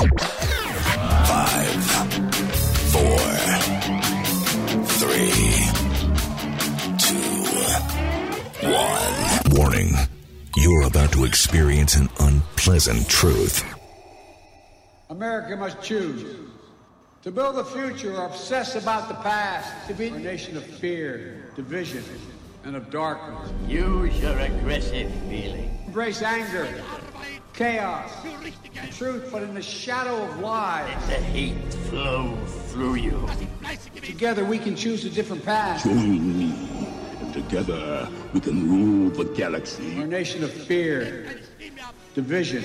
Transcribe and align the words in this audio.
Five, 0.00 0.16
four, 2.90 3.20
three, 4.96 5.52
two, 6.96 7.44
one. 8.66 9.14
Warning. 9.58 9.92
You're 10.56 10.84
about 10.84 11.12
to 11.12 11.26
experience 11.26 11.96
an 11.96 12.08
unpleasant 12.18 13.10
truth. 13.10 13.62
America 15.10 15.54
must 15.54 15.82
choose 15.82 16.24
to 17.22 17.30
build 17.30 17.58
a 17.58 17.64
future 17.64 18.16
or 18.16 18.24
obsess 18.24 18.76
about 18.76 19.08
the 19.08 19.16
past, 19.16 19.86
to 19.88 19.92
be 19.92 20.08
a 20.08 20.18
nation 20.18 20.56
of 20.56 20.64
fear, 20.64 21.44
division, 21.56 22.02
and 22.64 22.74
of 22.74 22.88
darkness. 22.88 23.52
Use 23.68 24.18
your 24.18 24.38
aggressive 24.38 25.12
feeling. 25.28 25.78
Embrace 25.86 26.22
anger, 26.22 26.82
chaos, 27.60 28.10
truth, 28.96 29.28
but 29.30 29.42
in 29.42 29.52
the 29.52 29.60
shadow 29.60 30.24
of 30.24 30.38
lies. 30.38 30.88
Let 31.10 31.18
The 31.18 31.24
hate 31.26 31.74
flow 31.90 32.34
through 32.70 32.94
you. 32.94 33.28
Together 33.96 34.46
we 34.46 34.58
can 34.58 34.74
choose 34.74 35.04
a 35.04 35.10
different 35.10 35.44
path. 35.44 35.84
Join 35.84 36.38
me. 36.38 36.54
and 37.20 37.34
Together 37.34 38.08
we 38.32 38.40
can 38.40 38.66
rule 38.66 39.10
the 39.10 39.26
galaxy. 39.34 39.94
We're 39.94 40.06
nation 40.06 40.42
of 40.42 40.50
fear, 40.50 41.42
division, 42.14 42.64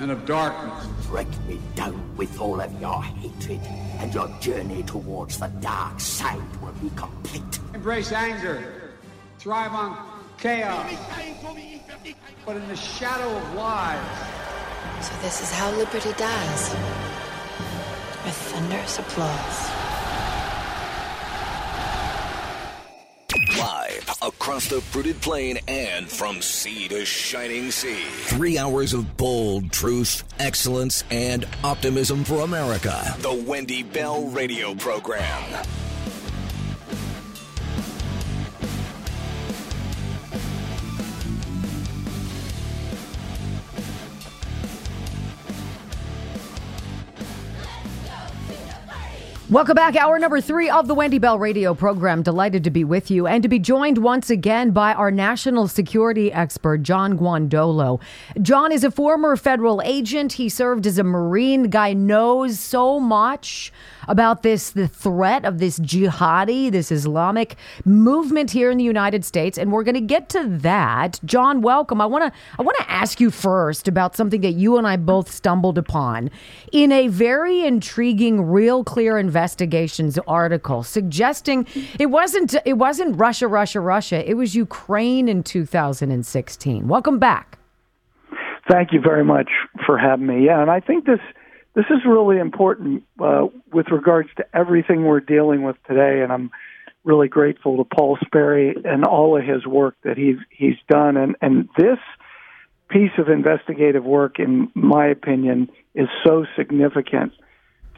and 0.00 0.10
of 0.10 0.26
darkness. 0.26 0.86
Break 1.06 1.28
me 1.48 1.58
down 1.74 1.98
with 2.18 2.38
all 2.38 2.60
of 2.60 2.78
your 2.78 3.02
hatred, 3.02 3.62
and 4.00 4.12
your 4.12 4.28
journey 4.40 4.82
towards 4.82 5.38
the 5.38 5.48
dark 5.60 5.98
side 5.98 6.60
will 6.60 6.76
be 6.82 6.90
complete. 6.94 7.58
Embrace 7.72 8.12
anger, 8.12 8.92
thrive 9.38 9.72
on 9.72 9.96
chaos, 10.36 10.92
but 12.44 12.56
in 12.56 12.68
the 12.68 12.76
shadow 12.76 13.28
of 13.36 13.54
lies. 13.54 14.00
So 15.00 15.12
this 15.22 15.42
is 15.42 15.50
how 15.50 15.70
liberty 15.72 16.12
dies. 16.16 16.70
With 18.24 18.34
thunderous 18.34 18.98
applause. 18.98 19.70
Live 23.58 24.10
across 24.22 24.68
the 24.68 24.80
fruited 24.80 25.20
plain 25.20 25.58
and 25.68 26.08
from 26.08 26.40
sea 26.42 26.88
to 26.88 27.04
shining 27.04 27.70
sea. 27.70 28.04
Three 28.04 28.58
hours 28.58 28.92
of 28.92 29.16
bold 29.16 29.72
truth, 29.72 30.24
excellence, 30.38 31.04
and 31.10 31.46
optimism 31.62 32.24
for 32.24 32.40
America. 32.40 33.14
The 33.18 33.32
Wendy 33.46 33.82
Bell 33.82 34.24
Radio 34.28 34.74
Program. 34.74 35.66
Welcome 49.48 49.76
back. 49.76 49.94
Hour 49.94 50.18
number 50.18 50.40
three 50.40 50.68
of 50.68 50.88
the 50.88 50.94
Wendy 50.94 51.20
Bell 51.20 51.38
radio 51.38 51.72
program. 51.72 52.24
Delighted 52.24 52.64
to 52.64 52.70
be 52.70 52.82
with 52.82 53.12
you 53.12 53.28
and 53.28 53.44
to 53.44 53.48
be 53.48 53.60
joined 53.60 53.98
once 53.98 54.28
again 54.28 54.72
by 54.72 54.92
our 54.92 55.12
national 55.12 55.68
security 55.68 56.32
expert, 56.32 56.82
John 56.82 57.16
Guandolo. 57.16 58.00
John 58.42 58.72
is 58.72 58.82
a 58.82 58.90
former 58.90 59.36
federal 59.36 59.80
agent. 59.82 60.32
He 60.32 60.48
served 60.48 60.84
as 60.84 60.98
a 60.98 61.04
Marine. 61.04 61.70
Guy 61.70 61.92
knows 61.92 62.58
so 62.58 62.98
much 62.98 63.72
about 64.08 64.42
this, 64.42 64.70
the 64.70 64.88
threat 64.88 65.44
of 65.44 65.58
this 65.58 65.78
jihadi, 65.78 66.70
this 66.70 66.90
Islamic 66.90 67.56
movement 67.84 68.50
here 68.50 68.70
in 68.70 68.78
the 68.78 68.84
United 68.84 69.24
States. 69.24 69.58
And 69.58 69.72
we're 69.72 69.84
going 69.84 69.94
to 69.94 70.00
get 70.00 70.28
to 70.30 70.44
that. 70.58 71.20
John, 71.24 71.60
welcome. 71.60 72.00
I 72.00 72.06
want 72.06 72.24
to, 72.24 72.38
I 72.58 72.62
want 72.62 72.76
to 72.78 72.90
ask 72.90 73.20
you 73.20 73.30
first 73.30 73.88
about 73.88 74.16
something 74.16 74.40
that 74.40 74.52
you 74.52 74.78
and 74.78 74.86
I 74.86 74.96
both 74.96 75.30
stumbled 75.30 75.78
upon 75.78 76.30
in 76.72 76.92
a 76.92 77.08
very 77.08 77.64
intriguing, 77.64 78.42
real 78.42 78.84
clear 78.84 79.18
investigations 79.18 80.18
article 80.26 80.82
suggesting 80.82 81.66
it 81.98 82.06
wasn't, 82.06 82.54
it 82.64 82.74
wasn't 82.74 83.16
Russia, 83.18 83.48
Russia, 83.48 83.80
Russia. 83.80 84.28
It 84.28 84.34
was 84.34 84.54
Ukraine 84.54 85.28
in 85.28 85.42
2016. 85.42 86.88
Welcome 86.88 87.18
back. 87.18 87.58
Thank 88.70 88.92
you 88.92 89.00
very 89.00 89.24
much 89.24 89.48
for 89.84 89.96
having 89.96 90.26
me. 90.26 90.44
Yeah, 90.44 90.60
and 90.60 90.70
I 90.70 90.80
think 90.80 91.06
this 91.06 91.20
this 91.76 91.84
is 91.90 91.98
really 92.06 92.38
important 92.38 93.04
uh, 93.22 93.48
with 93.70 93.88
regards 93.90 94.30
to 94.38 94.46
everything 94.54 95.04
we're 95.04 95.20
dealing 95.20 95.62
with 95.62 95.76
today. 95.86 96.22
And 96.22 96.32
I'm 96.32 96.50
really 97.04 97.28
grateful 97.28 97.76
to 97.76 97.84
Paul 97.84 98.16
Sperry 98.24 98.74
and 98.82 99.04
all 99.04 99.38
of 99.38 99.44
his 99.44 99.66
work 99.66 99.94
that 100.02 100.16
he's 100.16 100.38
he's 100.50 100.76
done. 100.88 101.18
And 101.18 101.36
and 101.42 101.68
this 101.76 101.98
piece 102.88 103.12
of 103.18 103.28
investigative 103.28 104.04
work, 104.04 104.38
in 104.38 104.70
my 104.74 105.08
opinion, 105.08 105.68
is 105.94 106.08
so 106.24 106.46
significant 106.56 107.32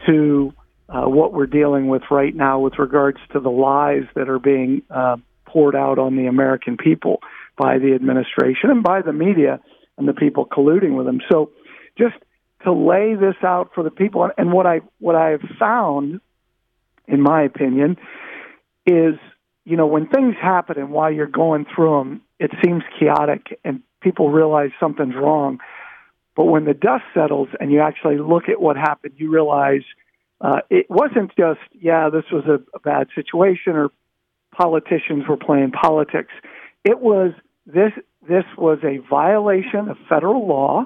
to 0.06 0.52
uh, 0.88 1.02
what 1.08 1.32
we're 1.32 1.46
dealing 1.46 1.86
with 1.86 2.02
right 2.10 2.34
now 2.34 2.58
with 2.58 2.80
regards 2.80 3.18
to 3.32 3.38
the 3.38 3.50
lies 3.50 4.04
that 4.16 4.28
are 4.28 4.40
being 4.40 4.82
uh, 4.90 5.16
poured 5.46 5.76
out 5.76 6.00
on 6.00 6.16
the 6.16 6.26
American 6.26 6.76
people 6.76 7.20
by 7.56 7.78
the 7.78 7.94
administration 7.94 8.70
and 8.70 8.82
by 8.82 9.02
the 9.02 9.12
media 9.12 9.60
and 9.98 10.08
the 10.08 10.12
people 10.14 10.46
colluding 10.46 10.96
with 10.96 11.06
them. 11.06 11.20
So, 11.30 11.52
just 11.96 12.16
to 12.64 12.72
lay 12.72 13.14
this 13.14 13.36
out 13.42 13.70
for 13.74 13.82
the 13.84 13.90
people, 13.90 14.28
and 14.36 14.52
what 14.52 14.66
I 14.66 14.80
what 14.98 15.14
I 15.14 15.30
have 15.30 15.44
found, 15.58 16.20
in 17.06 17.20
my 17.20 17.42
opinion, 17.42 17.96
is 18.86 19.14
you 19.64 19.76
know 19.76 19.86
when 19.86 20.08
things 20.08 20.34
happen 20.40 20.78
and 20.78 20.90
while 20.90 21.12
you're 21.12 21.26
going 21.26 21.66
through 21.74 21.98
them, 21.98 22.22
it 22.38 22.50
seems 22.64 22.82
chaotic 22.98 23.58
and 23.64 23.82
people 24.00 24.30
realize 24.30 24.70
something's 24.80 25.14
wrong. 25.14 25.58
But 26.36 26.44
when 26.44 26.64
the 26.64 26.74
dust 26.74 27.02
settles 27.14 27.48
and 27.58 27.72
you 27.72 27.80
actually 27.80 28.18
look 28.18 28.48
at 28.48 28.60
what 28.60 28.76
happened, 28.76 29.14
you 29.16 29.30
realize 29.30 29.82
uh, 30.40 30.60
it 30.70 30.86
wasn't 30.88 31.32
just, 31.36 31.58
yeah, 31.72 32.10
this 32.10 32.24
was 32.30 32.44
a, 32.46 32.60
a 32.76 32.80
bad 32.80 33.08
situation 33.14 33.72
or 33.72 33.90
politicians 34.52 35.24
were 35.28 35.36
playing 35.36 35.72
politics. 35.72 36.32
It 36.84 37.00
was 37.00 37.32
this. 37.66 37.92
This 38.28 38.44
was 38.56 38.78
a 38.84 38.98
violation 39.08 39.88
of 39.88 39.96
federal 40.08 40.46
law 40.46 40.84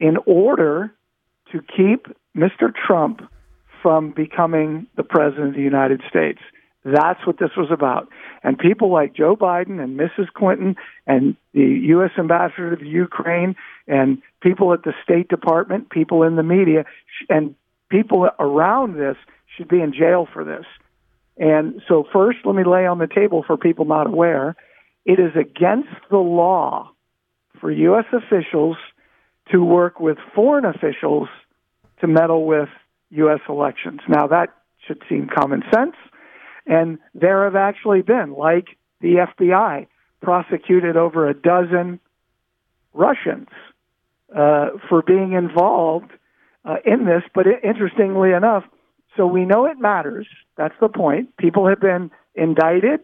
in 0.00 0.16
order 0.26 0.92
to 1.52 1.60
keep 1.60 2.06
Mr. 2.36 2.72
Trump 2.74 3.20
from 3.82 4.10
becoming 4.10 4.86
the 4.96 5.02
president 5.02 5.48
of 5.48 5.54
the 5.54 5.60
United 5.62 6.00
States. 6.08 6.40
That's 6.84 7.26
what 7.26 7.38
this 7.38 7.50
was 7.56 7.68
about. 7.70 8.08
And 8.42 8.58
people 8.58 8.92
like 8.92 9.14
Joe 9.14 9.36
Biden 9.36 9.82
and 9.82 9.98
Mrs. 9.98 10.28
Clinton 10.34 10.76
and 11.06 11.36
the 11.52 11.64
U.S. 11.88 12.10
ambassador 12.18 12.76
to 12.76 12.82
the 12.82 12.90
Ukraine 12.90 13.56
and 13.86 14.20
people 14.42 14.72
at 14.72 14.82
the 14.82 14.92
State 15.02 15.28
Department, 15.28 15.90
people 15.90 16.22
in 16.22 16.36
the 16.36 16.42
media, 16.42 16.84
and 17.30 17.54
people 17.88 18.28
around 18.38 18.96
this 18.96 19.16
should 19.56 19.68
be 19.68 19.80
in 19.80 19.92
jail 19.94 20.28
for 20.30 20.44
this. 20.44 20.66
And 21.38 21.80
so, 21.88 22.04
first, 22.12 22.38
let 22.44 22.54
me 22.54 22.64
lay 22.64 22.86
on 22.86 22.98
the 22.98 23.06
table 23.06 23.42
for 23.46 23.56
people 23.56 23.86
not 23.86 24.06
aware 24.06 24.56
it 25.04 25.18
is 25.18 25.32
against 25.36 25.90
the 26.10 26.18
law 26.18 26.90
for 27.60 27.70
U.S. 27.70 28.06
officials 28.12 28.76
to 29.52 29.62
work 29.62 30.00
with 30.00 30.18
foreign 30.34 30.64
officials 30.64 31.28
to 32.00 32.06
meddle 32.06 32.46
with 32.46 32.68
U.S. 33.10 33.40
elections. 33.48 34.00
Now, 34.08 34.26
that 34.28 34.48
should 34.86 35.02
seem 35.08 35.28
common 35.28 35.62
sense. 35.72 35.94
And 36.66 36.98
there 37.14 37.44
have 37.44 37.56
actually 37.56 38.02
been, 38.02 38.32
like 38.32 38.68
the 39.00 39.26
FBI, 39.38 39.86
prosecuted 40.22 40.96
over 40.96 41.28
a 41.28 41.34
dozen 41.34 42.00
Russians 42.94 43.48
uh, 44.34 44.70
for 44.88 45.02
being 45.02 45.32
involved 45.32 46.10
uh, 46.64 46.76
in 46.84 47.04
this. 47.04 47.22
But 47.34 47.46
it, 47.46 47.60
interestingly 47.62 48.32
enough, 48.32 48.64
so 49.16 49.26
we 49.26 49.44
know 49.44 49.66
it 49.66 49.78
matters. 49.78 50.26
That's 50.56 50.74
the 50.80 50.88
point. 50.88 51.36
People 51.36 51.68
have 51.68 51.80
been 51.80 52.10
indicted 52.34 53.00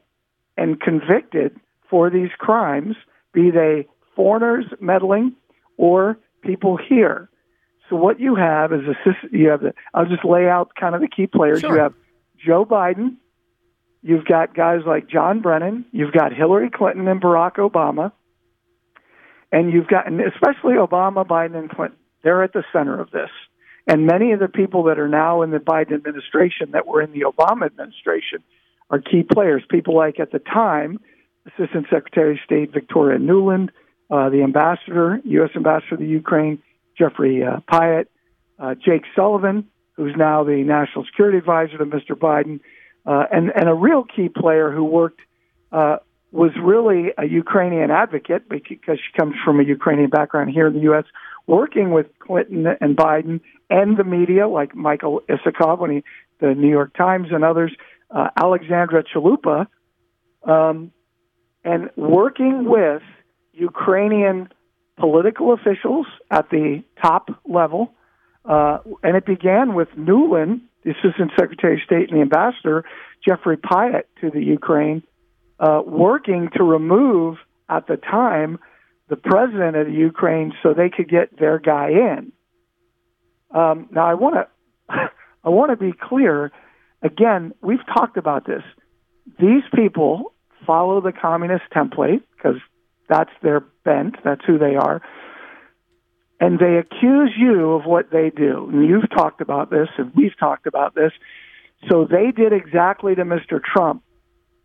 and 0.56 0.80
convicted 0.80 1.58
for 1.88 2.10
these 2.10 2.30
crimes, 2.38 2.96
be 3.32 3.50
they 3.50 3.86
foreigners 4.16 4.64
meddling 4.80 5.34
or 5.76 6.18
people 6.42 6.76
here. 6.76 7.28
So 7.88 7.96
what 7.96 8.20
you 8.20 8.36
have 8.36 8.72
is 8.72 8.80
a 8.86 9.36
you 9.36 9.48
have 9.48 9.60
the 9.60 9.75
I'll 9.92 10.06
just 10.06 10.25
lay 10.25 10.48
out 10.48 10.70
kind 10.78 10.94
of 10.94 11.00
the 11.00 11.08
key 11.08 11.26
players. 11.26 11.60
Sure. 11.60 11.75
You 11.75 11.82
have 11.82 11.94
Joe 12.44 12.64
Biden, 12.64 13.16
you've 14.02 14.25
got 14.25 14.54
guys 14.54 14.81
like 14.87 15.08
John 15.08 15.40
Brennan, 15.40 15.84
you've 15.92 16.12
got 16.12 16.32
Hillary 16.32 16.70
Clinton 16.70 17.08
and 17.08 17.20
Barack 17.20 17.56
Obama, 17.56 18.12
and 19.50 19.72
you've 19.72 19.88
got 19.88 20.06
and 20.06 20.20
especially 20.20 20.75
Obama, 20.75 21.26
Biden, 21.26 21.56
and 21.56 21.69
Clinton. 21.69 21.98
They're 22.22 22.43
at 22.43 22.52
the 22.52 22.64
center 22.72 23.00
of 23.00 23.10
this. 23.10 23.31
And 23.86 24.06
many 24.06 24.32
of 24.32 24.40
the 24.40 24.48
people 24.48 24.84
that 24.84 24.98
are 24.98 25.08
now 25.08 25.43
in 25.43 25.50
the 25.50 25.58
Biden 25.58 25.94
administration 25.94 26.72
that 26.72 26.86
were 26.86 27.02
in 27.02 27.12
the 27.12 27.22
Obama 27.22 27.66
administration 27.66 28.43
are 28.90 29.00
key 29.00 29.22
players. 29.22 29.62
People 29.69 29.96
like 29.96 30.20
at 30.20 30.32
the 30.32 30.38
time, 30.38 31.00
Assistant 31.46 31.86
Secretary 31.90 32.34
of 32.34 32.38
State 32.44 32.72
Victoria 32.72 33.19
Nuland, 33.19 33.69
uh, 33.69 33.72
the 34.10 34.42
ambassador, 34.42 35.20
U.S. 35.24 35.50
ambassador 35.54 35.96
to 35.96 36.04
Ukraine, 36.04 36.62
Jeffrey 36.98 37.42
uh, 37.42 37.60
Pyatt, 37.72 38.06
uh, 38.58 38.74
Jake 38.74 39.04
Sullivan, 39.14 39.68
who's 39.92 40.14
now 40.16 40.44
the 40.44 40.62
national 40.64 41.04
security 41.04 41.38
advisor 41.38 41.78
to 41.78 41.86
Mr. 41.86 42.12
Biden, 42.12 42.60
uh, 43.06 43.24
and 43.32 43.50
and 43.54 43.68
a 43.68 43.74
real 43.74 44.04
key 44.04 44.28
player 44.28 44.70
who 44.70 44.84
worked 44.84 45.20
uh, 45.72 45.96
was 46.32 46.50
really 46.62 47.12
a 47.18 47.26
Ukrainian 47.26 47.90
advocate 47.90 48.48
because 48.48 48.98
she 48.98 49.18
comes 49.18 49.34
from 49.44 49.58
a 49.60 49.64
Ukrainian 49.64 50.10
background 50.10 50.50
here 50.50 50.66
in 50.66 50.74
the 50.74 50.80
U.S. 50.80 51.04
working 51.46 51.90
with 51.90 52.06
Clinton 52.18 52.66
and 52.80 52.96
Biden 52.96 53.40
and 53.68 53.96
the 53.96 54.04
media, 54.04 54.48
like 54.48 54.74
Michael 54.74 55.22
Isikoff, 55.28 55.78
when 55.78 55.90
he, 55.90 56.04
the 56.40 56.54
New 56.54 56.68
York 56.68 56.94
Times 56.96 57.28
and 57.30 57.44
others, 57.44 57.72
uh, 58.10 58.28
Alexandra 58.36 59.02
Chalupa, 59.04 59.66
um, 60.44 60.92
and 61.64 61.90
working 61.96 62.64
with 62.64 63.02
Ukrainian 63.60 64.48
political 64.98 65.52
officials 65.52 66.06
at 66.30 66.50
the 66.50 66.82
top 67.00 67.28
level. 67.46 67.92
Uh, 68.44 68.78
and 69.02 69.16
it 69.16 69.26
began 69.26 69.74
with 69.74 69.88
Nuland, 69.96 70.60
the 70.84 70.90
Assistant 70.90 71.32
Secretary 71.38 71.74
of 71.74 71.80
State 71.84 72.10
and 72.10 72.18
the 72.18 72.22
Ambassador, 72.22 72.84
Jeffrey 73.26 73.56
Pyatt 73.56 74.04
to 74.20 74.30
the 74.30 74.42
Ukraine, 74.42 75.02
uh, 75.58 75.82
working 75.84 76.48
to 76.56 76.62
remove, 76.62 77.36
at 77.68 77.86
the 77.86 77.96
time, 77.96 78.58
the 79.08 79.16
president 79.16 79.76
of 79.76 79.86
the 79.86 79.92
Ukraine 79.92 80.52
so 80.62 80.72
they 80.72 80.88
could 80.88 81.08
get 81.08 81.38
their 81.38 81.58
guy 81.58 81.88
in. 81.90 82.32
Um, 83.54 83.88
now, 83.90 84.06
I 84.06 84.14
want 84.14 84.36
to 84.36 84.48
I 85.44 85.48
want 85.48 85.70
to 85.70 85.76
be 85.76 85.92
clear. 85.92 86.52
Again, 87.02 87.52
we've 87.62 87.84
talked 87.86 88.16
about 88.16 88.46
this. 88.46 88.62
These 89.38 89.62
people 89.74 90.32
follow 90.66 91.00
the 91.00 91.12
communist 91.12 91.64
template 91.74 92.22
because 92.36 92.60
that's 93.10 93.30
their 93.42 93.60
bent. 93.84 94.14
That's 94.24 94.42
who 94.46 94.56
they 94.56 94.76
are. 94.76 95.02
And 96.38 96.58
they 96.58 96.76
accuse 96.76 97.32
you 97.36 97.72
of 97.72 97.84
what 97.84 98.10
they 98.10 98.30
do. 98.30 98.70
And 98.72 98.88
you've 98.88 99.10
talked 99.10 99.42
about 99.42 99.70
this, 99.70 99.88
and 99.98 100.12
we've 100.14 100.38
talked 100.38 100.66
about 100.66 100.94
this. 100.94 101.12
So 101.90 102.06
they 102.10 102.30
did 102.30 102.52
exactly 102.52 103.14
to 103.16 103.24
Mr. 103.24 103.60
Trump 103.62 104.02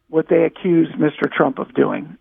what 0.08 0.28
they 0.30 0.44
accused 0.44 0.94
Mr. 0.94 1.30
Trump 1.30 1.58
of 1.58 1.74
doing. 1.74 2.18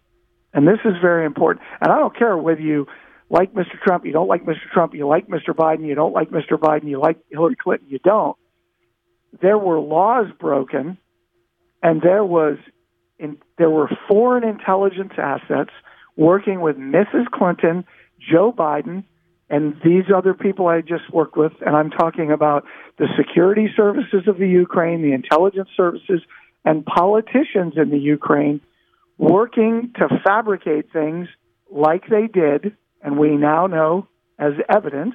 And 0.54 0.66
this 0.66 0.78
is 0.84 0.94
very 1.02 1.26
important. 1.26 1.64
And 1.80 1.92
I 1.92 1.98
don't 1.98 2.16
care 2.16 2.36
whether 2.36 2.60
you 2.60 2.86
like 3.28 3.52
Mr. 3.52 3.78
Trump, 3.84 4.06
you 4.06 4.12
don't 4.12 4.28
like 4.28 4.44
Mr. 4.44 4.70
Trump, 4.72 4.94
you 4.94 5.06
like 5.06 5.28
Mr. 5.28 5.50
Biden, 5.50 5.86
you 5.86 5.94
don't 5.94 6.12
like 6.12 6.30
Mr. 6.30 6.52
Biden, 6.58 6.88
you 6.88 7.00
like 7.00 7.18
Hillary 7.30 7.56
Clinton, 7.56 7.88
you 7.90 7.98
don't. 7.98 8.36
There 9.42 9.58
were 9.58 9.80
laws 9.80 10.26
broken, 10.38 10.98
and 11.82 12.00
there 12.00 12.24
was 12.24 12.56
in, 13.18 13.38
there 13.58 13.70
were 13.70 13.88
foreign 14.08 14.44
intelligence 14.44 15.12
assets 15.18 15.70
working 16.16 16.60
with 16.60 16.76
Mrs. 16.76 17.30
Clinton, 17.32 17.84
Joe 18.30 18.52
Biden, 18.52 19.04
and 19.50 19.74
these 19.84 20.04
other 20.14 20.34
people 20.34 20.66
I 20.68 20.80
just 20.80 21.12
worked 21.12 21.36
with, 21.36 21.52
and 21.64 21.76
I'm 21.76 21.90
talking 21.90 22.32
about 22.32 22.64
the 22.98 23.08
security 23.16 23.68
services 23.76 24.26
of 24.26 24.38
the 24.38 24.48
Ukraine, 24.48 25.02
the 25.02 25.12
intelligence 25.12 25.68
services, 25.76 26.22
and 26.64 26.84
politicians 26.84 27.74
in 27.76 27.90
the 27.90 27.98
Ukraine 27.98 28.60
working 29.18 29.92
to 29.96 30.08
fabricate 30.24 30.92
things 30.92 31.28
like 31.70 32.08
they 32.08 32.26
did, 32.26 32.76
and 33.02 33.18
we 33.18 33.36
now 33.36 33.66
know 33.66 34.08
as 34.38 34.52
evidence 34.68 35.14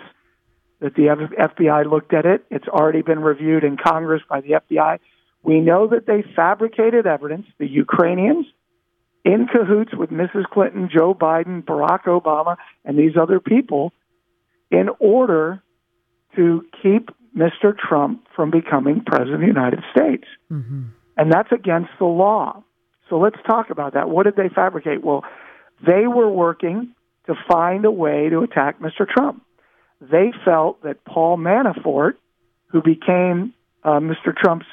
that 0.80 0.96
the 0.96 1.08
FBI 1.38 1.90
looked 1.90 2.14
at 2.14 2.26
it. 2.26 2.46
It's 2.50 2.68
already 2.68 3.02
been 3.02 3.20
reviewed 3.20 3.64
in 3.64 3.78
Congress 3.78 4.22
by 4.30 4.42
the 4.42 4.62
FBI. 4.62 5.00
We 5.44 5.60
know 5.60 5.88
that 5.88 6.06
they 6.06 6.24
fabricated 6.36 7.06
evidence, 7.06 7.48
the 7.58 7.68
Ukrainians, 7.68 8.46
in 9.26 9.48
cahoots 9.48 9.92
with 9.96 10.10
Mrs. 10.10 10.46
Clinton, 10.46 10.90
Joe 10.92 11.14
Biden, 11.14 11.64
Barack 11.64 12.04
Obama, 12.04 12.58
and 12.86 12.98
these 12.98 13.18
other 13.20 13.40
people 13.40 13.92
in 14.72 14.90
order 15.00 15.62
to 16.36 16.66
keep 16.82 17.10
Mr. 17.36 17.78
Trump 17.78 18.26
from 18.36 18.52
becoming 18.52 19.04
president 19.06 19.36
of 19.36 19.42
the 19.42 19.48
United 19.48 19.84
States. 19.96 20.26
Mm-hmm. 20.52 20.84
And 21.18 21.32
that's 21.32 21.52
against 21.52 21.90
the 22.00 22.06
law. 22.06 22.64
So 23.10 23.18
let's 23.20 23.38
talk 23.48 23.70
about 23.70 23.94
that. 23.94 24.10
What 24.10 24.24
did 24.24 24.36
they 24.36 24.50
fabricate? 24.54 25.04
Well, 25.04 25.24
they 25.86 26.08
were 26.08 26.30
working 26.30 26.94
to 27.28 27.36
find 27.52 27.86
a 27.86 27.92
way 27.92 28.30
to 28.30 28.42
attack 28.42 28.80
Mr. 28.80 29.08
Trump. 29.08 29.44
They 30.02 30.32
felt 30.46 30.82
that 30.84 31.04
Paul 31.06 31.38
Manafort, 31.38 32.14
who 32.68 32.82
became 32.82 33.54
uh, 33.84 34.00
Mr. 34.00 34.36
Trump's 34.36 34.66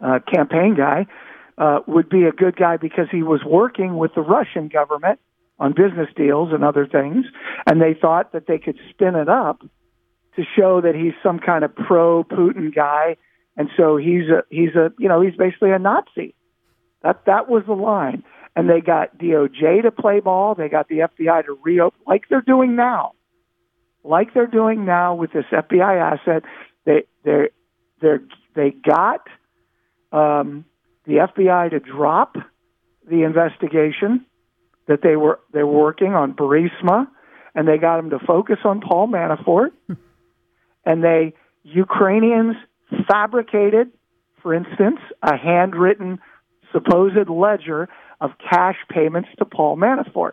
uh, 0.00 0.20
campaign 0.32 0.76
guy, 0.76 1.06
uh, 1.58 1.80
would 1.86 2.08
be 2.08 2.24
a 2.24 2.32
good 2.32 2.56
guy 2.56 2.76
because 2.76 3.08
he 3.10 3.22
was 3.22 3.40
working 3.44 3.96
with 3.96 4.14
the 4.14 4.20
Russian 4.20 4.68
government 4.68 5.18
on 5.58 5.72
business 5.72 6.08
deals 6.16 6.52
and 6.52 6.64
other 6.64 6.86
things, 6.86 7.26
and 7.66 7.82
they 7.82 7.94
thought 8.00 8.32
that 8.32 8.46
they 8.46 8.58
could 8.58 8.78
spin 8.90 9.16
it 9.16 9.28
up 9.28 9.60
to 10.36 10.44
show 10.56 10.80
that 10.80 10.94
he's 10.94 11.14
some 11.20 11.40
kind 11.40 11.64
of 11.64 11.74
pro 11.74 12.22
Putin 12.22 12.72
guy, 12.72 13.16
and 13.56 13.68
so 13.76 13.96
he's 13.96 14.28
a 14.28 14.44
he's 14.50 14.76
a 14.76 14.92
you 14.98 15.08
know 15.08 15.20
he's 15.20 15.34
basically 15.34 15.72
a 15.72 15.78
Nazi. 15.78 16.34
That 17.02 17.24
that 17.26 17.48
was 17.48 17.64
the 17.66 17.74
line, 17.74 18.22
and 18.54 18.70
they 18.70 18.80
got 18.80 19.18
DOJ 19.18 19.82
to 19.82 19.90
play 19.90 20.20
ball. 20.20 20.54
They 20.54 20.68
got 20.68 20.88
the 20.88 20.98
FBI 20.98 21.46
to 21.46 21.58
reopen, 21.64 21.98
like 22.06 22.28
they're 22.30 22.40
doing 22.40 22.76
now, 22.76 23.14
like 24.04 24.32
they're 24.32 24.46
doing 24.46 24.84
now 24.84 25.16
with 25.16 25.32
this 25.32 25.46
FBI 25.52 26.18
asset. 26.20 26.44
They 26.84 27.02
they 27.24 27.48
they 28.00 28.18
they 28.54 28.70
got 28.70 29.26
um, 30.12 30.64
the 31.08 31.14
FBI 31.14 31.70
to 31.70 31.80
drop 31.80 32.36
the 33.08 33.22
investigation 33.22 34.26
that 34.86 35.00
they 35.02 35.16
were 35.16 35.40
they 35.52 35.62
were 35.62 35.82
working 35.82 36.12
on 36.14 36.34
Burisma, 36.34 37.08
and 37.54 37.66
they 37.66 37.78
got 37.78 37.96
them 37.96 38.10
to 38.10 38.18
focus 38.24 38.58
on 38.64 38.82
Paul 38.82 39.08
Manafort, 39.08 39.70
and 40.84 41.02
they 41.02 41.32
Ukrainians 41.64 42.56
fabricated, 43.08 43.90
for 44.42 44.52
instance, 44.52 45.00
a 45.22 45.36
handwritten 45.36 46.18
supposed 46.72 47.28
ledger 47.28 47.88
of 48.20 48.32
cash 48.50 48.76
payments 48.90 49.30
to 49.38 49.46
Paul 49.46 49.78
Manafort. 49.78 50.32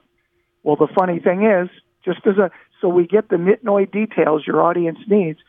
Well, 0.63 0.75
the 0.75 0.89
funny 0.93 1.19
thing 1.19 1.45
is, 1.45 1.69
just 2.03 2.19
as 2.27 2.37
a 2.37 2.51
so 2.81 2.89
we 2.89 3.07
get 3.07 3.29
the 3.29 3.37
nitnoid 3.37 3.93
details 3.93 4.43
your 4.45 4.61
audience 4.61 4.99
needs, 5.07 5.39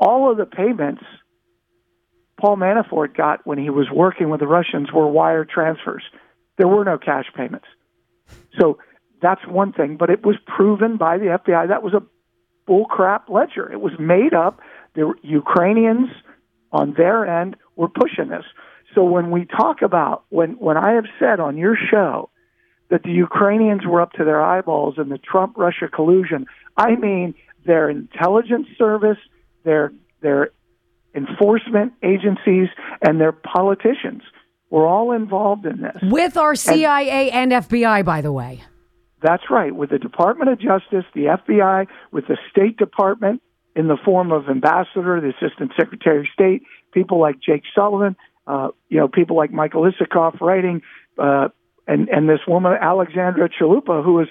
all 0.00 0.30
of 0.30 0.38
the 0.38 0.46
payments 0.46 1.02
Paul 2.42 2.56
Manafort 2.56 3.16
got 3.16 3.46
when 3.46 3.56
he 3.56 3.70
was 3.70 3.86
working 3.88 4.28
with 4.28 4.40
the 4.40 4.48
Russians 4.48 4.90
were 4.92 5.06
wire 5.06 5.44
transfers. 5.44 6.02
There 6.58 6.66
were 6.66 6.84
no 6.84 6.98
cash 6.98 7.26
payments. 7.36 7.68
So 8.58 8.78
that's 9.22 9.46
one 9.46 9.72
thing, 9.72 9.96
but 9.96 10.10
it 10.10 10.26
was 10.26 10.34
proven 10.44 10.96
by 10.96 11.18
the 11.18 11.38
FBI 11.38 11.68
that 11.68 11.84
was 11.84 11.94
a 11.94 12.02
bullcrap 12.68 13.28
ledger. 13.28 13.70
It 13.70 13.80
was 13.80 13.92
made 13.96 14.34
up. 14.34 14.58
The 14.94 15.14
Ukrainians 15.22 16.08
on 16.72 16.94
their 16.94 17.24
end 17.24 17.54
were 17.76 17.88
pushing 17.88 18.28
this. 18.28 18.44
So 18.92 19.04
when 19.04 19.30
we 19.30 19.44
talk 19.44 19.80
about 19.80 20.24
when 20.30 20.58
when 20.58 20.76
I 20.76 20.94
have 20.94 21.06
said 21.20 21.38
on 21.38 21.56
your 21.56 21.76
show 21.76 22.28
that 22.90 23.04
the 23.04 23.12
Ukrainians 23.12 23.86
were 23.86 24.00
up 24.00 24.14
to 24.14 24.24
their 24.24 24.42
eyeballs 24.42 24.96
in 24.98 25.10
the 25.10 25.18
Trump 25.18 25.56
Russia 25.56 25.86
collusion, 25.86 26.46
I 26.76 26.96
mean 26.96 27.34
their 27.64 27.88
intelligence 27.88 28.66
service, 28.76 29.18
their 29.62 29.92
their 30.22 30.50
enforcement 31.14 31.92
agencies, 32.02 32.68
and 33.02 33.20
their 33.20 33.32
politicians 33.32 34.22
were 34.70 34.86
all 34.86 35.12
involved 35.12 35.66
in 35.66 35.82
this. 35.82 35.96
With 36.02 36.36
our 36.36 36.54
CIA 36.54 37.30
and, 37.30 37.52
and 37.52 37.64
FBI, 37.64 38.04
by 38.04 38.22
the 38.22 38.32
way. 38.32 38.62
That's 39.22 39.44
right. 39.50 39.74
With 39.74 39.90
the 39.90 39.98
Department 39.98 40.50
of 40.50 40.58
Justice, 40.58 41.04
the 41.14 41.26
FBI, 41.26 41.86
with 42.10 42.26
the 42.26 42.36
State 42.50 42.76
Department 42.76 43.42
in 43.76 43.88
the 43.88 43.96
form 44.04 44.32
of 44.32 44.48
ambassador, 44.48 45.20
the 45.20 45.32
Assistant 45.38 45.72
Secretary 45.76 46.20
of 46.20 46.26
State, 46.32 46.62
people 46.92 47.20
like 47.20 47.36
Jake 47.40 47.62
Sullivan, 47.74 48.16
uh, 48.46 48.68
you 48.88 48.98
know, 48.98 49.08
people 49.08 49.36
like 49.36 49.52
Michael 49.52 49.82
Isikoff 49.82 50.40
writing, 50.40 50.82
uh, 51.18 51.48
and 51.86 52.08
and 52.08 52.28
this 52.28 52.40
woman 52.46 52.72
Alexandra 52.80 53.48
Chalupa, 53.48 54.04
who 54.04 54.20
is, 54.20 54.28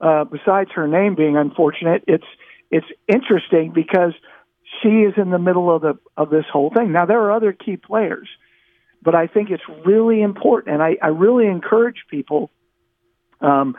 uh, 0.00 0.24
besides 0.24 0.70
her 0.74 0.88
name 0.88 1.14
being 1.14 1.36
unfortunate, 1.36 2.02
it's 2.08 2.26
it's 2.70 2.86
interesting 3.06 3.72
because 3.72 4.14
she 4.80 4.88
is 4.88 5.14
in 5.16 5.30
the 5.30 5.38
middle 5.38 5.74
of 5.74 5.82
the 5.82 5.98
of 6.16 6.30
this 6.30 6.44
whole 6.52 6.70
thing. 6.70 6.92
Now 6.92 7.06
there 7.06 7.20
are 7.20 7.32
other 7.32 7.52
key 7.52 7.76
players, 7.76 8.28
but 9.02 9.14
I 9.14 9.26
think 9.26 9.50
it's 9.50 9.62
really 9.84 10.22
important, 10.22 10.74
and 10.74 10.82
I, 10.82 10.96
I 11.02 11.08
really 11.08 11.46
encourage 11.46 12.04
people 12.08 12.50
um, 13.40 13.76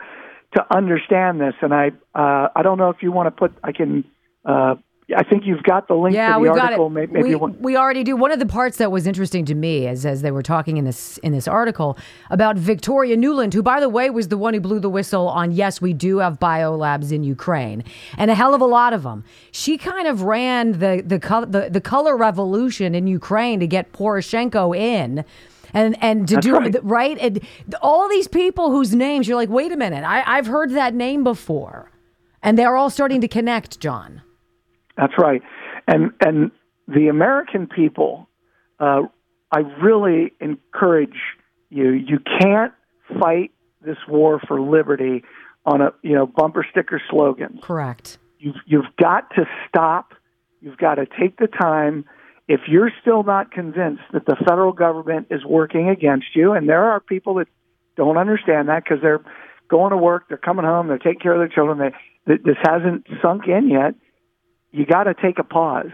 to 0.54 0.64
understand 0.74 1.40
this. 1.40 1.54
And 1.62 1.74
I 1.74 1.88
uh, 2.14 2.48
I 2.54 2.62
don't 2.62 2.78
know 2.78 2.90
if 2.90 3.02
you 3.02 3.10
want 3.12 3.26
to 3.26 3.30
put 3.32 3.52
I 3.62 3.72
can 3.72 4.04
uh, 4.44 4.76
I 5.14 5.22
think 5.22 5.44
you've 5.44 5.62
got 5.62 5.86
the 5.86 5.94
link 5.94 6.14
yeah, 6.14 6.28
to 6.28 6.32
the 6.34 6.40
we've 6.40 6.50
article. 6.50 6.88
Got 6.88 7.02
it. 7.02 7.12
Maybe 7.12 7.34
we, 7.34 7.50
we 7.52 7.76
already 7.76 8.04
do. 8.04 8.16
One 8.16 8.32
of 8.32 8.38
the 8.38 8.46
parts 8.46 8.78
that 8.78 8.90
was 8.90 9.06
interesting 9.06 9.44
to 9.44 9.54
me 9.54 9.86
is 9.86 10.06
as 10.06 10.22
they 10.22 10.30
were 10.30 10.42
talking 10.42 10.78
in 10.78 10.86
this 10.86 11.18
in 11.18 11.32
this 11.32 11.46
article 11.46 11.98
about 12.30 12.56
Victoria 12.56 13.14
Nuland, 13.16 13.52
who 13.52 13.62
by 13.62 13.80
the 13.80 13.90
way 13.90 14.08
was 14.08 14.28
the 14.28 14.38
one 14.38 14.54
who 14.54 14.60
blew 14.60 14.80
the 14.80 14.88
whistle 14.88 15.28
on 15.28 15.52
yes, 15.52 15.80
we 15.80 15.92
do 15.92 16.18
have 16.18 16.40
biolabs 16.40 17.12
in 17.12 17.22
Ukraine, 17.22 17.84
and 18.16 18.30
a 18.30 18.34
hell 18.34 18.54
of 18.54 18.62
a 18.62 18.66
lot 18.66 18.94
of 18.94 19.02
them. 19.02 19.24
She 19.52 19.76
kind 19.76 20.08
of 20.08 20.22
ran 20.22 20.72
the 20.72 21.02
the 21.04 21.18
the, 21.48 21.68
the 21.70 21.80
color 21.82 22.16
revolution 22.16 22.94
in 22.94 23.06
Ukraine 23.06 23.60
to 23.60 23.66
get 23.66 23.92
Poroshenko 23.92 24.74
in 24.74 25.22
and 25.74 26.02
and 26.02 26.26
to 26.28 26.36
That's 26.36 26.46
do 26.46 26.56
right. 26.56 26.76
right 26.82 27.18
and 27.20 27.40
all 27.82 28.08
these 28.08 28.28
people 28.28 28.70
whose 28.70 28.94
names 28.94 29.28
you're 29.28 29.36
like, 29.36 29.50
wait 29.50 29.70
a 29.70 29.76
minute, 29.76 30.04
I, 30.04 30.22
I've 30.26 30.46
heard 30.46 30.70
that 30.70 30.94
name 30.94 31.24
before, 31.24 31.90
and 32.42 32.58
they're 32.58 32.76
all 32.76 32.88
starting 32.88 33.20
to 33.20 33.28
connect, 33.28 33.80
John. 33.80 34.22
That's 34.96 35.14
right, 35.18 35.42
and 35.88 36.12
and 36.20 36.50
the 36.86 37.08
American 37.08 37.66
people, 37.66 38.28
uh, 38.78 39.02
I 39.50 39.60
really 39.82 40.32
encourage 40.40 41.16
you. 41.70 41.90
You 41.90 42.18
can't 42.40 42.72
fight 43.20 43.50
this 43.84 43.96
war 44.08 44.40
for 44.46 44.60
liberty 44.60 45.24
on 45.66 45.80
a 45.80 45.92
you 46.02 46.14
know 46.14 46.26
bumper 46.26 46.66
sticker 46.70 47.00
slogan. 47.10 47.58
Correct. 47.62 48.18
You've 48.38 48.56
you've 48.66 48.96
got 49.00 49.30
to 49.36 49.44
stop. 49.68 50.14
You've 50.60 50.78
got 50.78 50.96
to 50.96 51.06
take 51.06 51.38
the 51.38 51.46
time. 51.46 52.04
If 52.46 52.60
you're 52.68 52.92
still 53.00 53.22
not 53.22 53.50
convinced 53.50 54.02
that 54.12 54.26
the 54.26 54.36
federal 54.46 54.72
government 54.72 55.28
is 55.30 55.44
working 55.44 55.88
against 55.88 56.26
you, 56.34 56.52
and 56.52 56.68
there 56.68 56.84
are 56.84 57.00
people 57.00 57.34
that 57.36 57.48
don't 57.96 58.18
understand 58.18 58.68
that 58.68 58.84
because 58.84 58.98
they're 59.00 59.24
going 59.68 59.90
to 59.90 59.96
work, 59.96 60.28
they're 60.28 60.36
coming 60.36 60.64
home, 60.64 60.88
they're 60.88 60.98
taking 60.98 61.20
care 61.20 61.32
of 61.32 61.38
their 61.38 61.48
children. 61.48 61.92
They, 62.26 62.34
this 62.36 62.56
hasn't 62.62 63.06
sunk 63.22 63.46
in 63.46 63.70
yet. 63.70 63.94
You 64.74 64.84
got 64.84 65.04
to 65.04 65.14
take 65.14 65.38
a 65.38 65.44
pause. 65.44 65.92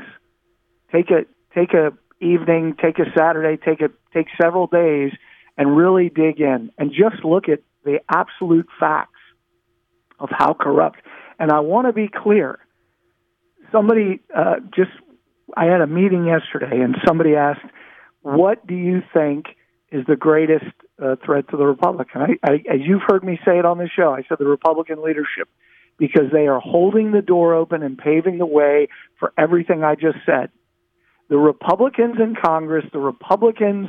Take 0.91 1.11
a 1.11 1.27
take 1.55 1.75
a 1.75 1.93
evening, 2.19 2.77
take 2.83 2.99
a 2.99 3.05
Saturday, 3.15 3.63
take 3.63 3.83
a 3.83 3.91
take 4.15 4.27
several 4.41 4.69
days, 4.69 5.13
and 5.59 5.77
really 5.77 6.09
dig 6.09 6.41
in 6.41 6.71
and 6.79 6.91
just 6.91 7.23
look 7.23 7.51
at 7.51 7.61
the 7.85 7.99
absolute 8.09 8.67
facts 8.81 9.21
of 10.19 10.31
how 10.33 10.55
corrupt. 10.55 10.99
And 11.39 11.53
I 11.53 11.61
want 11.61 11.89
to 11.89 11.93
be 11.93 12.09
clear. 12.09 12.59
Somebody 13.71 14.21
uh, 14.35 14.57
just, 14.75 14.91
I 15.55 15.67
had 15.67 15.83
a 15.83 15.87
meeting 15.87 16.25
yesterday, 16.25 16.81
and 16.81 16.97
somebody 17.07 17.37
asked, 17.37 17.67
"What 18.23 18.67
do 18.67 18.75
you 18.75 19.03
think 19.13 19.45
is 19.93 20.07
the 20.07 20.17
greatest 20.17 20.73
uh, 21.03 21.17
threat 21.23 21.49
to 21.51 21.59
the 21.59 21.67
Republic?" 21.67 22.09
And 22.15 22.23
I, 22.23 22.51
I, 22.51 22.55
as 22.73 22.81
you've 22.81 23.03
heard 23.07 23.25
me 23.25 23.39
say 23.45 23.59
it 23.59 23.67
on 23.67 23.77
the 23.77 23.91
show, 23.95 24.15
I 24.15 24.23
said 24.27 24.39
the 24.39 24.47
Republican 24.47 25.03
leadership 25.03 25.51
because 26.01 26.33
they 26.33 26.49
are 26.49 26.59
holding 26.59 27.13
the 27.13 27.21
door 27.21 27.55
open 27.55 27.85
and 27.85 27.97
paving 27.97 28.39
the 28.39 28.47
way 28.47 28.89
for 29.21 29.33
everything 29.39 29.85
I 29.85 29.95
just 29.95 30.17
said. 30.27 30.51
The 31.29 31.37
Republicans 31.37 32.17
in 32.19 32.35
Congress, 32.43 32.87
the 32.93 32.99
Republicans 32.99 33.89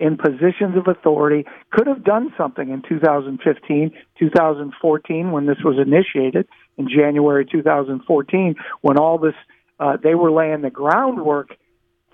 in 0.00 0.16
positions 0.16 0.76
of 0.76 0.88
authority 0.88 1.44
could 1.70 1.86
have 1.86 2.02
done 2.02 2.32
something 2.36 2.70
in 2.70 2.82
2015, 2.88 3.92
2014 4.18 5.30
when 5.30 5.46
this 5.46 5.58
was 5.62 5.76
initiated 5.78 6.48
in 6.78 6.88
January 6.88 7.44
2014 7.44 8.54
when 8.80 8.98
all 8.98 9.18
this 9.18 9.34
uh, 9.78 9.96
they 10.02 10.14
were 10.14 10.30
laying 10.30 10.62
the 10.62 10.70
groundwork 10.70 11.56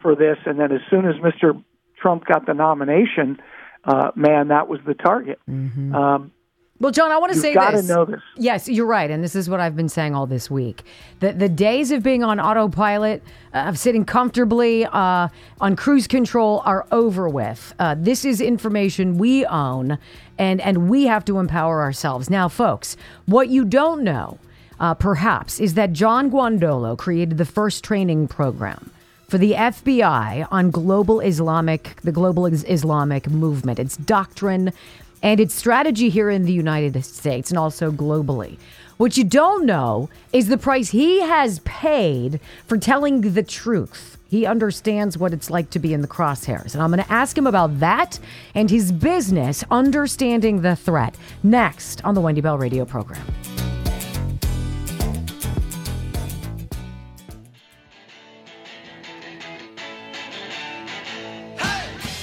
for 0.03 0.17
this 0.17 0.37
and 0.45 0.59
then 0.59 0.73
as 0.73 0.81
soon 0.91 1.07
as 1.07 1.15
Mr. 1.17 1.63
Trump 2.03 2.25
got 2.27 2.45
the 2.47 2.55
nomination 2.55 3.39
uh, 3.85 4.11
man 4.17 4.49
that 4.49 4.67
was 4.67 4.81
the 4.85 4.95
target 4.95 5.39
mm-hmm. 5.49 5.95
um, 5.95 6.33
well, 6.79 6.93
John, 6.93 7.11
I 7.11 7.19
want 7.19 7.33
to 7.33 7.37
You've 7.37 7.43
say 7.43 7.55
this. 7.55 7.89
know 7.89 8.05
this. 8.05 8.21
Yes, 8.37 8.69
you're 8.69 8.87
right, 8.87 9.11
and 9.11 9.25
this 9.25 9.35
is 9.35 9.49
what 9.49 9.61
I've 9.61 9.77
been 9.77 9.89
saying 9.89 10.15
all 10.15 10.27
this 10.27 10.51
week. 10.51 10.83
The 11.21 11.33
the 11.33 11.49
days 11.49 11.91
of 11.91 12.03
being 12.03 12.23
on 12.23 12.39
autopilot, 12.39 13.23
uh, 13.55 13.61
of 13.61 13.79
sitting 13.79 14.05
comfortably 14.05 14.85
uh, 14.85 15.29
on 15.61 15.77
cruise 15.77 16.07
control, 16.07 16.63
are 16.67 16.87
over 16.93 17.29
with. 17.29 17.75
Uh, 17.79 17.95
this 17.99 18.25
is 18.25 18.41
information 18.43 19.17
we 19.17 19.47
own, 19.47 19.97
and 20.37 20.61
and 20.61 20.91
we 20.91 21.07
have 21.07 21.25
to 21.27 21.39
empower 21.39 21.81
ourselves. 21.81 22.29
Now, 22.29 22.49
folks, 22.49 22.97
what 23.25 23.49
you 23.49 23.65
don't 23.65 24.03
know, 24.05 24.39
uh, 24.79 24.93
perhaps, 24.95 25.59
is 25.61 25.75
that 25.75 25.95
John 25.95 26.31
Guandolo 26.31 26.97
created 26.99 27.39
the 27.39 27.47
first 27.47 27.85
training 27.85 28.29
program 28.29 28.91
for 29.29 29.39
the 29.39 29.53
FBI 29.53 30.47
on 30.53 30.71
global 30.71 31.21
Islamic, 31.21 32.01
the 32.03 32.13
global 32.13 32.47
Islamic 32.47 33.29
movement, 33.31 33.79
its 33.79 33.97
doctrine 33.97 34.73
and 35.23 35.41
its 35.41 35.55
strategy 35.55 36.09
here 36.09 36.31
in 36.31 36.45
the 36.45 36.53
United 36.53 37.05
States 37.05 37.51
and 37.51 37.59
also 37.59 37.91
globally. 37.91 38.59
What 38.97 39.17
you 39.17 39.25
don't 39.25 39.67
know 39.67 40.09
is 40.33 40.49
the 40.49 40.57
price 40.57 40.91
he 40.91 41.21
has 41.21 41.59
paid 41.61 42.41
for 42.67 42.79
telling 42.79 43.21
the 43.21 43.43
truth. 43.43 44.17
He 44.29 44.47
understands 44.47 45.19
what 45.19 45.33
it's 45.33 45.51
like 45.51 45.71
to 45.71 45.79
be 45.79 45.93
in 45.93 46.01
the 46.01 46.09
crosshairs. 46.09 46.75
And 46.75 46.83
I'm 46.83 46.91
going 46.91 47.05
to 47.05 47.13
ask 47.13 47.37
him 47.37 47.47
about 47.47 47.81
that 47.81 48.19
and 48.55 48.71
his 48.71 48.93
business 48.93 49.63
understanding 49.71 50.63
the 50.63 50.77
threat 50.77 51.17
next 51.43 52.05
on 52.05 52.15
the 52.15 52.21
Wendy 52.21 52.41
Bell 52.41 52.59
radio 52.59 52.85
program. 52.85 53.25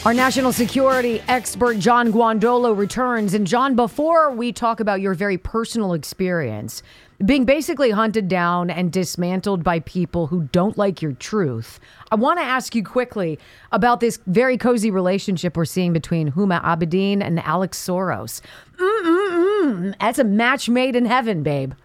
Our 0.06 0.14
national 0.14 0.52
security 0.52 1.22
expert, 1.30 1.80
John 1.80 2.12
Guandolo, 2.12 2.78
returns. 2.78 3.34
And, 3.34 3.48
John, 3.48 3.74
before 3.74 4.32
we 4.32 4.52
talk 4.52 4.82
about 4.82 5.00
your 5.00 5.14
very 5.14 5.38
personal 5.38 5.94
experience, 5.94 6.84
being 7.26 7.46
basically 7.46 7.92
hunted 7.92 8.28
down 8.28 8.70
and 8.70 8.92
dismantled 8.92 9.64
by 9.64 9.80
people 9.80 10.28
who 10.28 10.50
don't 10.52 10.78
like 10.78 11.02
your 11.02 11.14
truth, 11.14 11.80
I 12.12 12.16
want 12.16 12.38
to 12.40 12.44
ask 12.44 12.76
you 12.76 12.84
quickly 12.84 13.40
about 13.72 14.02
this 14.02 14.20
very 14.28 14.58
cozy 14.58 14.92
relationship 14.92 15.56
we're 15.56 15.64
seeing 15.64 15.94
between 15.94 16.34
Huma 16.34 16.62
Abedin 16.62 17.24
and 17.24 17.40
Alex 17.40 17.80
Soros. 17.80 18.42
Mm-mm-mm. 18.78 19.96
That's 20.02 20.20
a 20.20 20.26
match 20.26 20.68
made 20.68 20.98
in 20.98 21.06
heaven, 21.06 21.44
babe. 21.44 21.76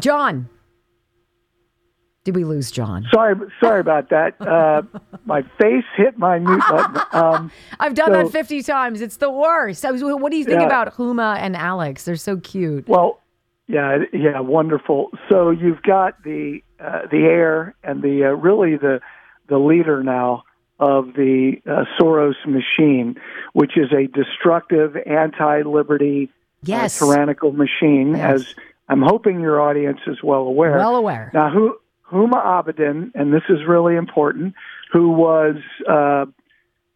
John. 0.00 0.48
Did 2.24 2.36
we 2.36 2.44
lose 2.44 2.70
John? 2.70 3.06
Sorry, 3.12 3.34
sorry 3.62 3.80
about 3.80 4.08
that. 4.08 4.40
Uh, 4.40 4.82
my 5.26 5.42
face 5.60 5.84
hit 5.94 6.18
my 6.18 6.38
mute 6.38 6.62
button. 6.70 7.02
Um, 7.12 7.52
I've 7.78 7.94
done 7.94 8.08
so, 8.08 8.22
that 8.22 8.32
fifty 8.32 8.62
times. 8.62 9.02
It's 9.02 9.18
the 9.18 9.30
worst. 9.30 9.84
Was, 9.84 10.02
what 10.02 10.32
do 10.32 10.38
you 10.38 10.44
think 10.44 10.60
yeah. 10.60 10.66
about 10.66 10.94
Huma 10.94 11.36
and 11.36 11.54
Alex? 11.54 12.04
They're 12.04 12.16
so 12.16 12.38
cute. 12.38 12.88
Well, 12.88 13.20
yeah, 13.66 13.98
yeah, 14.12 14.40
wonderful. 14.40 15.10
So 15.30 15.50
you've 15.50 15.82
got 15.82 16.22
the 16.22 16.60
uh, 16.80 17.02
the 17.10 17.24
heir 17.24 17.74
and 17.84 18.02
the 18.02 18.24
uh, 18.24 18.28
really 18.30 18.76
the 18.76 19.00
the 19.48 19.58
leader 19.58 20.02
now 20.02 20.44
of 20.80 21.14
the 21.14 21.60
uh, 21.66 21.84
Soros 22.00 22.34
machine, 22.46 23.16
which 23.52 23.76
is 23.76 23.92
a 23.92 24.06
destructive, 24.08 24.96
anti-liberty, 25.06 26.30
uh, 26.30 26.36
yes. 26.62 26.98
tyrannical 26.98 27.52
machine, 27.52 28.14
yes. 28.16 28.40
as 28.40 28.54
I'm 28.88 29.02
hoping 29.02 29.40
your 29.40 29.60
audience 29.60 30.00
is 30.06 30.22
well 30.22 30.42
aware. 30.42 30.76
Well 30.76 30.96
aware. 30.96 31.30
Now, 31.32 31.50
who 31.50 31.76
Huma 32.10 32.44
Abedin, 32.44 33.10
and 33.14 33.32
this 33.32 33.42
is 33.48 33.58
really 33.66 33.96
important, 33.96 34.54
who 34.92 35.10
was 35.10 35.56
uh, 35.88 36.26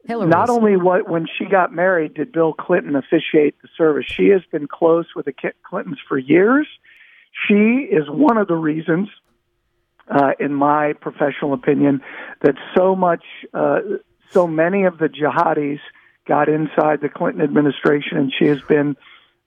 not 0.08 0.50
only 0.50 0.76
what 0.76 1.08
when 1.08 1.26
she 1.38 1.44
got 1.44 1.72
married 1.74 2.14
did 2.14 2.32
Bill 2.32 2.52
Clinton 2.52 2.96
officiate 2.96 3.60
the 3.62 3.68
service. 3.76 4.06
She 4.06 4.28
has 4.28 4.42
been 4.50 4.66
close 4.66 5.06
with 5.14 5.26
the 5.26 5.34
Clintons 5.68 5.98
for 6.08 6.18
years. 6.18 6.66
She 7.46 7.88
is 7.90 8.08
one 8.08 8.38
of 8.38 8.48
the 8.48 8.56
reasons, 8.56 9.08
uh, 10.10 10.32
in 10.40 10.54
my 10.54 10.94
professional 10.94 11.52
opinion, 11.52 12.00
that 12.42 12.54
so 12.76 12.96
much, 12.96 13.24
uh, 13.54 13.80
so 14.30 14.46
many 14.46 14.84
of 14.84 14.98
the 14.98 15.08
jihadis 15.08 15.80
got 16.26 16.48
inside 16.48 17.00
the 17.00 17.08
Clinton 17.08 17.42
administration, 17.42 18.18
and 18.18 18.32
she 18.38 18.46
has 18.46 18.60
been 18.68 18.96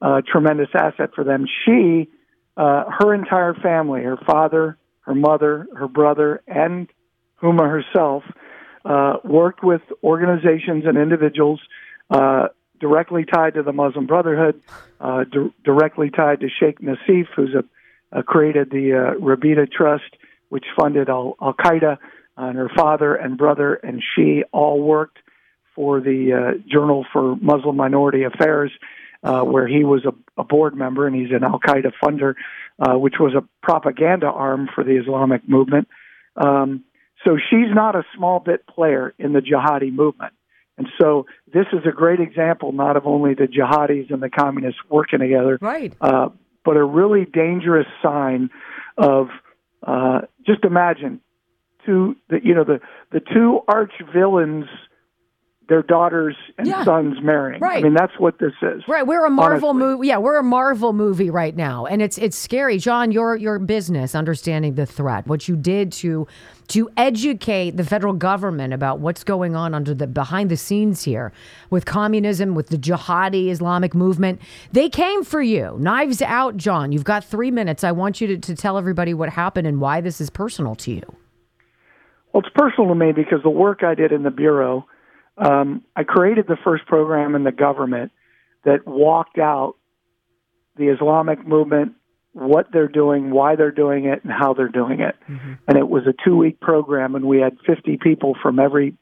a 0.01 0.21
tremendous 0.21 0.69
asset 0.73 1.11
for 1.13 1.23
them. 1.23 1.45
She, 1.65 2.09
uh, 2.57 2.85
her 2.99 3.13
entire 3.13 3.53
family, 3.53 4.01
her 4.03 4.17
father, 4.17 4.77
her 5.11 5.15
mother, 5.15 5.67
her 5.75 5.89
brother, 5.89 6.41
and 6.47 6.87
Huma 7.41 7.69
herself 7.69 8.23
uh, 8.85 9.17
worked 9.25 9.61
with 9.61 9.81
organizations 10.03 10.85
and 10.85 10.97
individuals 10.97 11.59
uh, 12.09 12.47
directly 12.79 13.25
tied 13.25 13.55
to 13.55 13.63
the 13.63 13.73
Muslim 13.73 14.07
Brotherhood, 14.07 14.61
uh, 15.01 15.25
di- 15.25 15.53
directly 15.65 16.09
tied 16.09 16.39
to 16.39 16.47
Sheikh 16.47 16.79
Nasif, 16.79 17.27
who's 17.35 17.53
a, 17.53 18.17
uh, 18.17 18.21
created 18.21 18.71
the 18.71 18.93
uh, 18.93 19.19
Rabita 19.19 19.69
Trust, 19.69 20.15
which 20.47 20.65
funded 20.79 21.09
Al 21.09 21.35
Qaeda. 21.41 21.97
And 22.37 22.57
her 22.57 22.71
father 22.75 23.13
and 23.13 23.37
brother 23.37 23.75
and 23.75 24.01
she 24.15 24.43
all 24.53 24.81
worked 24.81 25.17
for 25.75 25.99
the 25.99 26.19
uh, 26.33 26.69
Journal 26.71 27.05
for 27.11 27.35
Muslim 27.35 27.75
Minority 27.75 28.23
Affairs, 28.23 28.71
uh, 29.23 29.41
where 29.41 29.67
he 29.67 29.83
was 29.83 30.05
a, 30.05 30.13
a 30.39 30.43
board 30.43 30.75
member 30.75 31.07
and 31.07 31.15
he's 31.15 31.31
an 31.31 31.43
Al 31.43 31.59
Qaeda 31.59 31.91
funder 32.03 32.35
uh, 32.81 32.97
which 32.97 33.15
was 33.19 33.33
a 33.35 33.43
propaganda 33.61 34.25
arm 34.25 34.67
for 34.73 34.83
the 34.83 34.99
Islamic 34.99 35.47
movement. 35.47 35.87
Um, 36.35 36.83
so 37.25 37.37
she's 37.37 37.73
not 37.73 37.95
a 37.95 38.03
small 38.15 38.39
bit 38.39 38.65
player 38.65 39.13
in 39.19 39.33
the 39.33 39.39
jihadi 39.39 39.93
movement. 39.93 40.33
And 40.77 40.87
so 40.99 41.27
this 41.53 41.67
is 41.73 41.81
a 41.85 41.91
great 41.91 42.19
example 42.19 42.71
not 42.71 42.97
of 42.97 43.05
only 43.05 43.35
the 43.35 43.43
jihadis 43.43 44.11
and 44.11 44.23
the 44.23 44.29
communists 44.29 44.79
working 44.89 45.19
together, 45.19 45.59
right. 45.61 45.93
uh, 46.01 46.29
but 46.65 46.77
a 46.77 46.83
really 46.83 47.25
dangerous 47.25 47.87
sign 48.01 48.49
of 48.97 49.27
uh, 49.85 50.21
just 50.45 50.63
imagine 50.63 51.21
two 51.85 52.15
the 52.29 52.39
you 52.43 52.55
know 52.55 52.63
the 52.63 52.79
the 53.11 53.19
two 53.19 53.59
arch 53.67 53.93
villains 54.13 54.65
their 55.69 55.83
daughters 55.83 56.35
and 56.57 56.67
yeah. 56.67 56.83
sons 56.83 57.17
marrying. 57.21 57.61
Right. 57.61 57.79
I 57.79 57.81
mean, 57.83 57.93
that's 57.93 58.17
what 58.19 58.39
this 58.39 58.53
is. 58.61 58.83
Right. 58.87 59.05
We're 59.05 59.25
a 59.25 59.29
Marvel 59.29 59.73
movie. 59.73 60.07
Yeah, 60.07 60.17
we're 60.17 60.37
a 60.37 60.43
Marvel 60.43 60.91
movie 60.91 61.29
right 61.29 61.55
now, 61.55 61.85
and 61.85 62.01
it's 62.01 62.17
it's 62.17 62.35
scary. 62.35 62.77
John, 62.77 63.11
your 63.11 63.35
your 63.37 63.57
business, 63.59 64.13
understanding 64.13 64.75
the 64.75 64.85
threat, 64.85 65.27
what 65.27 65.47
you 65.47 65.55
did 65.55 65.91
to 65.93 66.27
to 66.69 66.89
educate 66.97 67.77
the 67.77 67.83
federal 67.83 68.13
government 68.13 68.73
about 68.73 68.99
what's 68.99 69.23
going 69.23 69.55
on 69.55 69.73
under 69.73 69.93
the 69.93 70.07
behind 70.07 70.49
the 70.49 70.57
scenes 70.57 71.03
here 71.03 71.31
with 71.69 71.85
communism, 71.85 72.55
with 72.55 72.67
the 72.67 72.77
jihadi 72.77 73.49
Islamic 73.49 73.93
movement. 73.93 74.41
They 74.71 74.89
came 74.89 75.23
for 75.23 75.41
you. 75.41 75.77
Knives 75.79 76.21
out, 76.21 76.57
John. 76.57 76.91
You've 76.91 77.03
got 77.03 77.23
three 77.23 77.51
minutes. 77.51 77.83
I 77.83 77.91
want 77.91 78.19
you 78.19 78.27
to, 78.27 78.37
to 78.37 78.55
tell 78.55 78.77
everybody 78.77 79.13
what 79.13 79.29
happened 79.29 79.67
and 79.67 79.79
why 79.79 80.01
this 80.01 80.19
is 80.19 80.29
personal 80.29 80.75
to 80.75 80.91
you. 80.91 81.15
Well, 82.33 82.43
it's 82.43 82.53
personal 82.55 82.89
to 82.89 82.95
me 82.95 83.11
because 83.11 83.43
the 83.43 83.49
work 83.49 83.83
I 83.83 83.93
did 83.93 84.11
in 84.11 84.23
the 84.23 84.31
Bureau 84.31 84.85
um, 85.37 85.83
I 85.95 86.03
created 86.03 86.45
the 86.47 86.57
first 86.63 86.85
program 86.85 87.35
in 87.35 87.43
the 87.43 87.51
government 87.51 88.11
that 88.65 88.85
walked 88.85 89.37
out 89.37 89.75
the 90.77 90.87
Islamic 90.87 91.45
movement 91.45 91.93
what 92.33 92.67
they're 92.71 92.87
doing, 92.87 93.31
why 93.31 93.55
they're 93.55 93.71
doing 93.71 94.05
it, 94.05 94.23
and 94.23 94.31
how 94.31 94.53
they're 94.53 94.69
doing 94.69 95.01
it. 95.01 95.15
Mm-hmm. 95.29 95.53
And 95.67 95.77
it 95.77 95.89
was 95.89 96.03
a 96.07 96.13
two 96.23 96.37
week 96.37 96.59
program, 96.61 97.15
and 97.15 97.25
we 97.25 97.39
had 97.39 97.57
50 97.65 97.97
people 98.01 98.35
from 98.41 98.59
every 98.59 98.95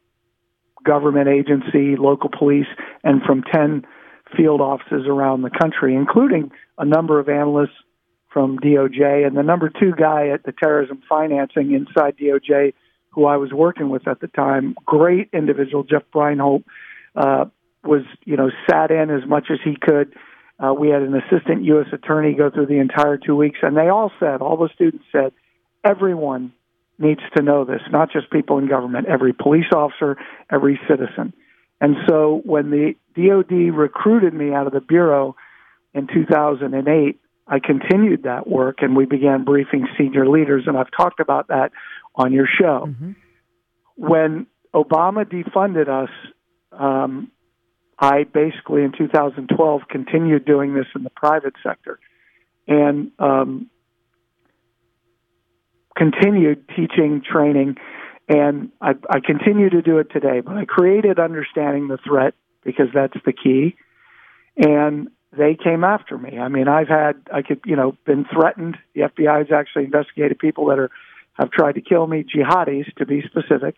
government 0.83 1.27
agency, 1.27 1.95
local 1.95 2.29
police, 2.29 2.67
and 3.03 3.21
from 3.21 3.43
10 3.43 3.85
field 4.35 4.61
offices 4.61 5.05
around 5.07 5.41
the 5.41 5.49
country, 5.49 5.95
including 5.95 6.51
a 6.77 6.85
number 6.85 7.19
of 7.19 7.29
analysts 7.29 7.75
from 8.31 8.59
DOJ 8.59 9.25
and 9.25 9.35
the 9.35 9.43
number 9.43 9.69
two 9.69 9.91
guy 9.97 10.29
at 10.29 10.43
the 10.43 10.51
terrorism 10.51 11.01
financing 11.09 11.73
inside 11.73 12.15
DOJ, 12.17 12.73
who 13.19 13.25
I 13.25 13.35
was 13.35 13.51
working 13.51 13.89
with 13.89 14.07
at 14.07 14.21
the 14.21 14.27
time. 14.27 14.75
Great 14.85 15.29
individual, 15.33 15.83
Jeff 15.83 16.03
Breinholt, 16.13 16.63
uh, 17.15 17.45
was 17.83 18.03
you 18.23 18.37
know 18.37 18.49
sat 18.69 18.91
in 18.91 19.09
as 19.09 19.27
much 19.27 19.47
as 19.51 19.59
he 19.63 19.75
could. 19.79 20.15
Uh, 20.57 20.73
we 20.73 20.89
had 20.89 21.01
an 21.01 21.13
assistant 21.15 21.65
U.S. 21.65 21.87
attorney 21.91 22.33
go 22.33 22.49
through 22.49 22.67
the 22.67 22.79
entire 22.79 23.17
two 23.17 23.35
weeks, 23.35 23.59
and 23.61 23.75
they 23.75 23.89
all 23.89 24.11
said, 24.19 24.41
all 24.41 24.57
the 24.57 24.69
students 24.73 25.05
said, 25.11 25.31
everyone 25.85 26.53
needs 26.97 27.21
to 27.35 27.43
know 27.43 27.63
this, 27.63 27.81
not 27.91 28.11
just 28.11 28.29
people 28.29 28.57
in 28.57 28.67
government, 28.67 29.07
every 29.07 29.31
police 29.33 29.71
officer, 29.73 30.17
every 30.51 30.79
citizen. 30.87 31.33
And 31.79 31.95
so 32.07 32.41
when 32.43 32.71
the 32.71 32.95
DOD 33.15 33.73
recruited 33.73 34.33
me 34.33 34.53
out 34.53 34.67
of 34.67 34.73
the 34.73 34.81
Bureau 34.81 35.37
in 35.93 36.07
2008, 36.07 37.19
I 37.47 37.59
continued 37.59 38.23
that 38.23 38.47
work 38.47 38.79
and 38.81 38.97
we 38.97 39.05
began 39.05 39.45
briefing 39.45 39.87
senior 39.97 40.27
leaders, 40.27 40.65
and 40.67 40.77
I've 40.77 40.91
talked 40.91 41.21
about 41.21 41.47
that 41.47 41.71
on 42.15 42.33
your 42.33 42.47
show. 42.47 42.87
Mm-hmm. 42.87 43.11
When 43.95 44.47
Obama 44.73 45.25
defunded 45.25 45.87
us, 45.87 46.09
um, 46.71 47.31
I 47.97 48.23
basically 48.23 48.83
in 48.83 48.93
2012 48.97 49.81
continued 49.89 50.45
doing 50.45 50.73
this 50.73 50.85
in 50.95 51.03
the 51.03 51.09
private 51.09 51.53
sector 51.61 51.99
and 52.67 53.11
um, 53.19 53.69
continued 55.97 56.67
teaching, 56.69 57.21
training, 57.29 57.75
and 58.29 58.71
I, 58.79 58.91
I 59.09 59.19
continue 59.19 59.69
to 59.71 59.81
do 59.81 59.97
it 59.97 60.11
today. 60.11 60.39
But 60.39 60.55
I 60.55 60.65
created 60.65 61.19
understanding 61.19 61.87
the 61.87 61.97
threat 61.97 62.35
because 62.63 62.87
that's 62.93 63.17
the 63.25 63.33
key. 63.33 63.75
And 64.55 65.09
they 65.35 65.57
came 65.61 65.83
after 65.83 66.17
me. 66.17 66.37
I 66.37 66.47
mean, 66.47 66.67
I've 66.67 66.87
had, 66.87 67.15
I 67.33 67.41
could, 67.41 67.61
you 67.65 67.75
know, 67.75 67.95
been 68.05 68.25
threatened. 68.31 68.77
The 68.93 69.01
FBI 69.01 69.37
has 69.39 69.51
actually 69.51 69.85
investigated 69.85 70.39
people 70.39 70.67
that 70.67 70.79
are 70.79 70.89
have 71.39 71.51
tried 71.51 71.73
to 71.73 71.81
kill 71.81 72.05
me, 72.05 72.23
jihadis 72.23 72.93
to 72.97 73.05
be 73.05 73.21
specific, 73.21 73.75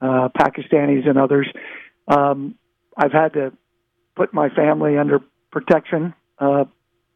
uh, 0.00 0.28
Pakistanis 0.36 1.08
and 1.08 1.18
others. 1.18 1.46
Um, 2.08 2.56
I've 2.96 3.12
had 3.12 3.34
to 3.34 3.52
put 4.16 4.32
my 4.32 4.48
family 4.48 4.96
under 4.96 5.20
protection 5.52 6.14
uh, 6.38 6.64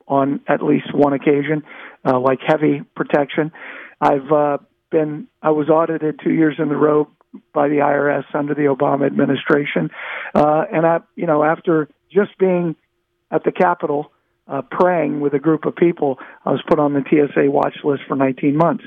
on 0.06 0.40
at 0.46 0.62
least 0.62 0.94
one 0.94 1.14
occasion, 1.14 1.62
uh, 2.04 2.18
like 2.20 2.40
heavy 2.46 2.82
protection. 2.94 3.52
I've 4.00 4.30
uh, 4.30 4.58
been, 4.90 5.28
I 5.42 5.50
was 5.50 5.68
audited 5.68 6.20
two 6.22 6.32
years 6.32 6.56
in 6.58 6.70
a 6.70 6.76
row 6.76 7.08
by 7.54 7.68
the 7.68 7.76
IRS 7.76 8.24
under 8.34 8.54
the 8.54 8.62
Obama 8.62 9.06
administration, 9.06 9.90
uh, 10.34 10.64
and 10.72 10.84
I, 10.84 10.98
you 11.14 11.26
know, 11.26 11.44
after 11.44 11.88
just 12.12 12.36
being 12.38 12.74
at 13.30 13.44
the 13.44 13.52
Capitol 13.52 14.10
uh, 14.50 14.62
praying 14.62 15.20
with 15.20 15.32
a 15.34 15.38
group 15.38 15.64
of 15.64 15.76
people. 15.76 16.18
I 16.44 16.50
was 16.50 16.62
put 16.68 16.78
on 16.78 16.92
the 16.92 17.02
TSA 17.08 17.50
watch 17.50 17.76
list 17.84 18.02
for 18.08 18.16
19 18.16 18.56
months. 18.56 18.84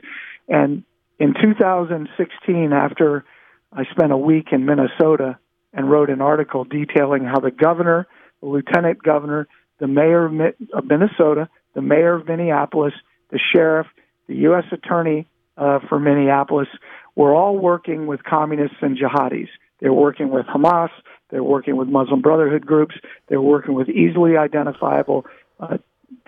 And 0.47 0.83
in 1.19 1.33
2016, 1.41 2.73
after 2.73 3.25
I 3.71 3.83
spent 3.91 4.11
a 4.11 4.17
week 4.17 4.47
in 4.51 4.65
Minnesota 4.65 5.37
and 5.73 5.89
wrote 5.89 6.09
an 6.09 6.21
article 6.21 6.63
detailing 6.63 7.23
how 7.23 7.39
the 7.39 7.51
governor, 7.51 8.07
the 8.41 8.47
lieutenant 8.47 9.01
governor, 9.01 9.47
the 9.79 9.87
mayor 9.87 10.25
of 10.25 10.85
Minnesota, 10.85 11.49
the 11.73 11.81
mayor 11.81 12.15
of 12.15 12.27
Minneapolis, 12.27 12.93
the 13.31 13.39
sheriff, 13.53 13.87
the 14.27 14.35
U.S. 14.35 14.65
attorney 14.71 15.27
uh, 15.57 15.79
for 15.89 15.99
Minneapolis 15.99 16.67
were 17.15 17.33
all 17.33 17.57
working 17.57 18.07
with 18.07 18.23
communists 18.23 18.77
and 18.81 18.97
jihadis. 18.97 19.49
They're 19.79 19.93
working 19.93 20.29
with 20.29 20.45
Hamas. 20.45 20.89
They're 21.29 21.43
working 21.43 21.75
with 21.75 21.87
Muslim 21.87 22.21
Brotherhood 22.21 22.65
groups. 22.65 22.95
They're 23.27 23.41
working 23.41 23.73
with 23.73 23.89
easily 23.89 24.37
identifiable 24.37 25.25
uh, 25.59 25.77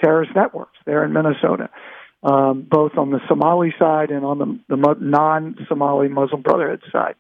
terrorist 0.03 0.31
networks 0.35 0.77
there 0.85 1.03
in 1.05 1.13
Minnesota, 1.13 1.69
um, 2.25 2.67
both 2.69 2.97
on 2.97 3.11
the 3.11 3.19
Somali 3.27 3.73
side 3.77 4.09
and 4.09 4.25
on 4.25 4.39
the, 4.39 4.59
the 4.75 4.95
non-Somali 4.99 6.07
Muslim 6.07 6.41
Brotherhood 6.41 6.81
side. 6.91 7.15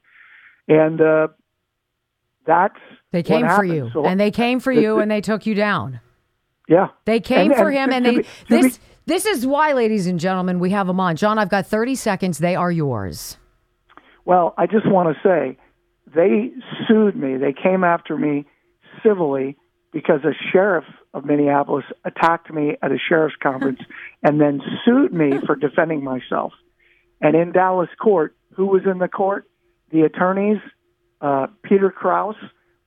And 0.67 0.99
uh, 0.99 1.27
that's 2.45 2.79
they 3.11 3.21
came 3.21 3.47
for 3.47 3.63
you, 3.63 3.91
so, 3.93 4.05
and 4.05 4.19
they 4.19 4.31
came 4.31 4.59
for 4.59 4.71
you, 4.71 4.97
and 4.99 5.09
they 5.09 5.21
took 5.21 5.45
you 5.45 5.53
down. 5.53 6.01
Yeah, 6.67 6.87
they 7.05 7.19
came 7.19 7.51
and, 7.51 7.59
for 7.59 7.69
and 7.69 7.77
him, 7.77 7.93
and 7.93 8.05
they 8.05 8.17
be, 8.17 8.27
this. 8.49 8.77
Be, 8.77 8.83
this 9.07 9.27
is 9.27 9.45
why, 9.45 9.73
ladies 9.73 10.07
and 10.07 10.19
gentlemen, 10.19 10.57
we 10.57 10.71
have 10.71 10.89
him 10.89 10.99
on. 10.99 11.15
John, 11.15 11.37
I've 11.37 11.49
got 11.49 11.67
30 11.67 11.93
seconds. 11.93 12.39
They 12.39 12.55
are 12.55 12.71
yours. 12.71 13.37
Well, 14.25 14.55
I 14.57 14.65
just 14.65 14.87
want 14.87 15.15
to 15.15 15.21
say 15.21 15.59
they 16.15 16.51
sued 16.87 17.15
me. 17.15 17.37
They 17.37 17.53
came 17.53 17.83
after 17.83 18.17
me 18.17 18.47
civilly 19.03 19.57
because 19.93 20.21
a 20.23 20.33
sheriff 20.51 20.85
of 21.15 21.25
Minneapolis 21.25 21.85
attacked 22.03 22.53
me 22.53 22.75
at 22.83 22.91
a 22.91 22.97
sheriff's 23.09 23.37
conference 23.41 23.79
and 24.23 24.39
then 24.39 24.61
sued 24.83 25.13
me 25.13 25.39
for 25.45 25.55
defending 25.55 26.03
myself. 26.03 26.53
And 27.21 27.35
in 27.35 27.53
Dallas 27.53 27.89
court, 27.99 28.35
who 28.53 28.67
was 28.67 28.81
in 28.85 28.99
the 28.99 29.07
court? 29.07 29.49
The 29.91 30.01
attorneys, 30.01 30.59
uh, 31.21 31.47
Peter 31.63 31.89
Kraus, 31.89 32.35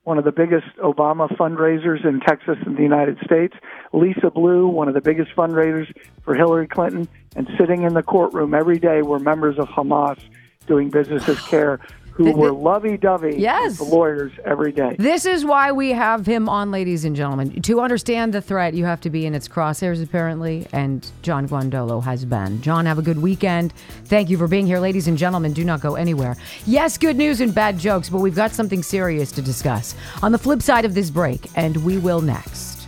one 0.03 0.19
of 0.19 0.25
the 0.25 0.31
biggest 0.31 0.67
Obama 0.77 1.27
fundraisers 1.37 2.05
in 2.05 2.19
Texas 2.19 2.57
and 2.65 2.77
the 2.77 2.83
United 2.83 3.17
States, 3.25 3.55
Lisa 3.93 4.29
Blue, 4.29 4.67
one 4.67 4.87
of 4.87 4.93
the 4.93 5.01
biggest 5.01 5.31
fundraisers 5.35 5.91
for 6.23 6.35
Hillary 6.35 6.67
Clinton, 6.67 7.07
and 7.35 7.49
sitting 7.57 7.81
in 7.83 7.93
the 7.93 8.03
courtroom 8.03 8.53
every 8.53 8.79
day 8.79 9.01
were 9.01 9.19
members 9.19 9.57
of 9.57 9.67
Hamas 9.67 10.19
doing 10.67 10.89
business 10.89 11.27
as 11.27 11.39
CAIR 11.41 11.79
who 12.11 12.31
were 12.33 12.51
lovey-dovey 12.51 13.35
yes. 13.37 13.77
the 13.77 13.83
lawyers 13.83 14.31
every 14.45 14.71
day. 14.71 14.95
This 14.99 15.25
is 15.25 15.45
why 15.45 15.71
we 15.71 15.91
have 15.91 16.25
him 16.25 16.49
on, 16.49 16.71
ladies 16.71 17.05
and 17.05 17.15
gentlemen. 17.15 17.61
To 17.61 17.79
understand 17.79 18.33
the 18.33 18.41
threat, 18.41 18.73
you 18.73 18.85
have 18.85 19.01
to 19.01 19.09
be 19.09 19.25
in 19.25 19.33
its 19.33 19.47
crosshairs, 19.47 20.03
apparently, 20.03 20.67
and 20.73 21.09
John 21.21 21.47
Guandolo 21.47 22.03
has 22.03 22.25
been. 22.25 22.61
John, 22.61 22.85
have 22.85 22.99
a 22.99 23.01
good 23.01 23.21
weekend. 23.21 23.73
Thank 24.05 24.29
you 24.29 24.37
for 24.37 24.47
being 24.47 24.65
here. 24.65 24.79
Ladies 24.79 25.07
and 25.07 25.17
gentlemen, 25.17 25.53
do 25.53 25.63
not 25.63 25.81
go 25.81 25.95
anywhere. 25.95 26.35
Yes, 26.65 26.97
good 26.97 27.15
news 27.15 27.41
and 27.41 27.55
bad 27.55 27.77
jokes, 27.77 28.09
but 28.09 28.19
we've 28.19 28.35
got 28.35 28.51
something 28.51 28.83
serious 28.83 29.31
to 29.31 29.41
discuss 29.41 29.95
on 30.21 30.31
the 30.31 30.37
flip 30.37 30.61
side 30.61 30.85
of 30.85 30.93
this 30.93 31.09
break, 31.09 31.47
and 31.55 31.77
we 31.85 31.97
will 31.97 32.21
next. 32.21 32.83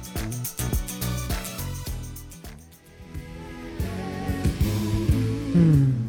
Hmm. 5.54 6.01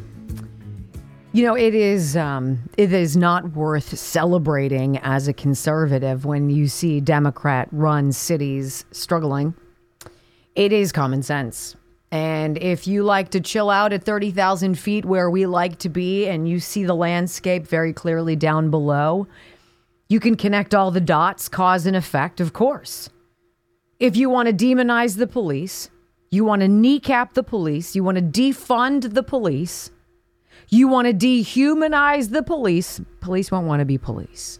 You 1.35 1.47
know, 1.47 1.55
it 1.55 1.75
is 1.75 2.14
um, 2.14 2.59
it 2.77 2.92
is 2.92 3.16
not 3.16 3.53
worth 3.53 3.99
celebrating 3.99 4.99
as 4.99 5.29
a 5.29 5.33
conservative 5.33 6.27
when 6.27 6.51
you 6.51 6.68
see 6.68 7.01
Democrat-run 7.01 8.12
cities 8.12 8.85
struggling. 8.92 9.55
It 10.55 10.75
is 10.75 10.92
common 10.92 11.23
sense. 11.23 11.75
And 12.11 12.59
if 12.59 12.87
you 12.87 13.03
like 13.03 13.31
to 13.31 13.40
chill 13.40 13.71
out 13.71 13.95
at 13.95 14.05
30,000 14.05 14.79
feet 14.79 15.07
where 15.07 15.31
we 15.31 15.47
like 15.47 15.79
to 15.79 15.88
be 15.88 16.29
and 16.29 16.47
you 16.47 16.61
see 16.61 16.85
the 16.85 16.95
landscape 16.95 17.66
very 17.66 17.95
clearly 17.95 18.37
down 18.37 18.71
below, 18.71 19.27
you 20.11 20.21
can 20.21 20.37
connect 20.37 20.75
all 20.75 20.90
the 20.90 21.01
dots, 21.01 21.49
cause 21.49 21.87
and 21.87 21.97
effect, 21.97 22.38
of 22.38 22.53
course. 22.53 23.09
If 23.99 24.14
you 24.18 24.29
want 24.29 24.49
to 24.49 24.55
demonize 24.55 25.16
the 25.16 25.27
police, 25.27 25.88
you 26.31 26.45
want 26.45 26.61
to 26.61 26.68
kneecap 26.68 27.33
the 27.33 27.42
police, 27.42 27.97
you 27.97 28.05
want 28.05 28.18
to 28.18 28.23
defund 28.23 29.14
the 29.14 29.23
police, 29.23 29.90
you 30.68 30.88
want 30.88 31.07
to 31.07 31.14
dehumanize 31.14 32.31
the 32.31 32.42
police. 32.42 33.01
Police 33.20 33.51
won't 33.51 33.66
want 33.66 33.81
to 33.81 33.87
be 33.87 33.98
police. 33.98 34.59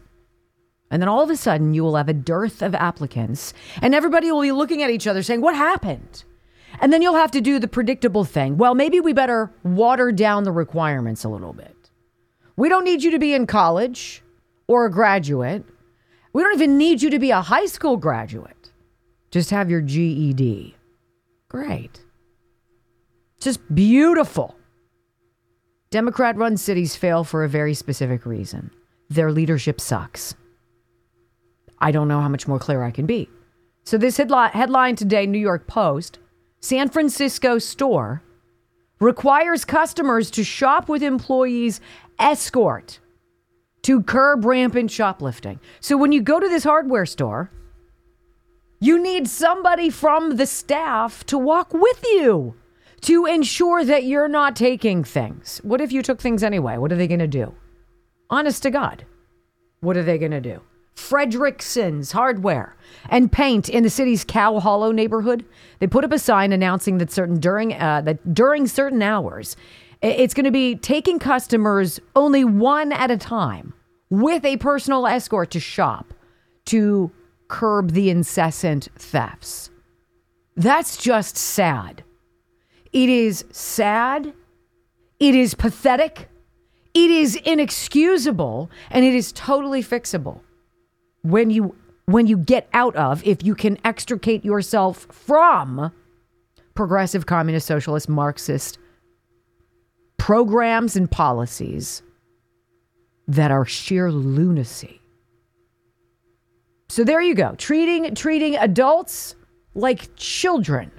And 0.91 1.01
then 1.01 1.09
all 1.09 1.23
of 1.23 1.31
a 1.31 1.37
sudden, 1.37 1.73
you 1.73 1.83
will 1.83 1.97
have 1.97 2.11
a 2.11 2.15
dearth 2.15 2.61
of 2.61 2.75
applicants, 2.75 3.55
and 3.81 3.95
everybody 3.95 4.31
will 4.31 4.43
be 4.43 4.53
looking 4.53 4.83
at 4.83 4.91
each 4.91 5.07
other 5.07 5.23
saying, 5.23 5.41
What 5.41 5.55
happened? 5.55 6.25
And 6.81 6.93
then 6.93 7.03
you'll 7.03 7.15
have 7.15 7.31
to 7.33 7.41
do 7.41 7.59
the 7.59 7.69
predictable 7.69 8.25
thing. 8.25 8.57
Well, 8.57 8.75
maybe 8.75 9.01
we 9.01 9.13
better 9.13 9.53
water 9.63 10.13
down 10.13 10.45
the 10.45 10.53
requirements 10.53 11.25
a 11.25 11.29
little 11.29 11.53
bit. 11.53 11.91
We 12.57 12.69
don't 12.69 12.85
need 12.85 13.03
you 13.03 13.11
to 13.13 13.19
be 13.19 13.35
in 13.35 13.47
college 13.47 14.23
or 14.67 14.87
a 14.87 14.91
graduate. 14.91 15.65
We 16.33 16.43
don't 16.43 16.55
even 16.55 16.79
need 16.79 17.03
you 17.03 17.11
to 17.11 17.19
be 17.19 17.31
a 17.31 17.41
high 17.41 17.67
school 17.67 17.97
graduate. 17.97 18.73
Just 19.31 19.51
have 19.51 19.71
your 19.71 19.81
GED. 19.81 20.77
Great. 21.49 22.05
Just 23.41 23.61
beautiful. 23.75 24.57
Democrat 25.93 26.39
run 26.39 26.57
cities 26.57 26.97
fail 26.97 27.23
for 27.23 27.45
a 27.45 27.49
very 27.51 27.75
specific 27.75 28.25
reason 28.25 28.71
their 29.11 29.31
leadership 29.31 29.79
sucks. 29.79 30.35
I 31.81 31.91
don't 31.91 32.09
know 32.09 32.23
how 32.23 32.31
much 32.31 32.49
more 32.49 32.59
clear 32.59 32.83
I 32.83 32.91
can 32.91 33.05
be. 33.05 33.29
So, 33.85 33.99
this 33.99 34.17
headline 34.17 34.97
today, 34.97 35.27
New 35.27 35.39
York 35.39 35.67
Post 35.67 36.19
San 36.61 36.89
Francisco 36.89 37.59
store 37.59 38.23
requires 39.01 39.67
customers 39.67 40.31
to 40.31 40.43
shop 40.43 40.89
with 40.89 41.03
employees' 41.03 41.83
escort 42.19 42.99
to 43.83 44.03
curb 44.03 44.47
rampant 44.47 44.91
shoplifting. 44.91 45.61
So, 45.81 45.99
when 45.99 46.11
you 46.11 46.23
go 46.23 46.41
to 46.41 46.49
this 46.49 46.65
hardware 46.65 47.05
store, 47.05 47.51
you 48.81 48.99
need 48.99 49.29
somebody 49.29 49.91
from 49.91 50.37
the 50.37 50.47
staff 50.47 51.27
to 51.27 51.37
walk 51.37 51.75
with 51.75 52.03
you 52.03 52.55
to 53.03 53.27
ensure 53.27 53.85
that 53.85 54.05
you're 54.05 54.29
not 54.29 54.57
taking 54.57 55.05
things. 55.05 55.61
What 55.63 55.81
if 55.81 55.93
you 55.93 56.03
took 56.03 56.21
things 56.21 56.43
anyway? 56.43 56.79
What 56.79 56.93
are 56.93 56.97
they 56.97 57.09
going 57.09 57.21
to 57.21 57.27
do? 57.27 57.55
Honest 58.31 58.63
to 58.63 58.71
God, 58.71 59.05
what 59.81 59.97
are 59.97 60.03
they 60.03 60.19
going 60.19 60.33
to 60.33 60.41
do? 60.41 60.61
Fredericksen's 60.95 62.13
Hardware 62.13 62.77
and 63.09 63.33
Paint 63.33 63.69
in 63.69 63.83
the 63.83 63.91
city's 63.91 64.25
Cow 64.25 64.61
Hollow 64.61 64.93
neighborhood. 64.93 65.45
They 65.81 65.87
put 65.87 66.05
up 66.05 66.13
a 66.13 66.19
sign 66.19 66.53
announcing 66.53 66.99
that 66.99 67.11
certain 67.11 67.41
during 67.41 67.75
uh, 67.75 68.03
that 68.03 68.35
during 68.35 68.67
certain 68.67 69.03
hours, 69.03 69.57
it's 70.01 70.35
going 70.35 70.45
to 70.45 70.53
be 70.53 70.77
taking 70.77 71.19
customers 71.19 71.99
only 72.15 72.45
one 72.45 72.93
at 72.93 73.11
a 73.11 73.17
time 73.17 73.75
with 74.11 74.45
a 74.45 74.59
personal 74.59 75.07
escort 75.07 75.51
to 75.53 75.61
shop 75.61 76.13
to 76.67 77.11
curb 77.49 77.93
the 77.93 78.11
incessant 78.11 78.89
thefts. 78.97 79.71
That's 80.57 80.97
just 80.97 81.37
sad. 81.37 82.05
It 82.93 83.09
is 83.09 83.45
sad. 83.51 84.35
It 85.19 85.35
is 85.35 85.55
pathetic. 85.55 86.29
It 86.95 87.11
is 87.11 87.37
inexcusable 87.37 88.71
and 88.91 89.05
it 89.05 89.15
is 89.15 89.33
totally 89.33 89.83
fixable 89.83 90.41
when 91.23 91.51
you 91.51 91.75
when 92.07 92.27
you 92.27 92.37
get 92.37 92.69
out 92.73 92.95
of 92.97 93.25
if 93.25 93.43
you 93.43 93.55
can 93.55 93.79
extricate 93.85 94.45
yourself 94.45 95.07
from 95.11 95.93
progressive 96.75 97.27
communist 97.27 97.67
socialist 97.67 98.09
marxist 98.09 98.79
programs 100.19 100.97
and 100.97 101.11
policies 101.11 102.03
that 103.27 103.51
are 103.51 103.65
sheer 103.65 104.11
lunacy. 104.11 105.01
So 106.89 107.05
there 107.05 107.23
you 107.23 107.35
go. 107.35 107.55
Treating 107.57 108.15
treating 108.15 108.57
adults 108.57 109.35
like 109.75 110.15
children 110.17 110.91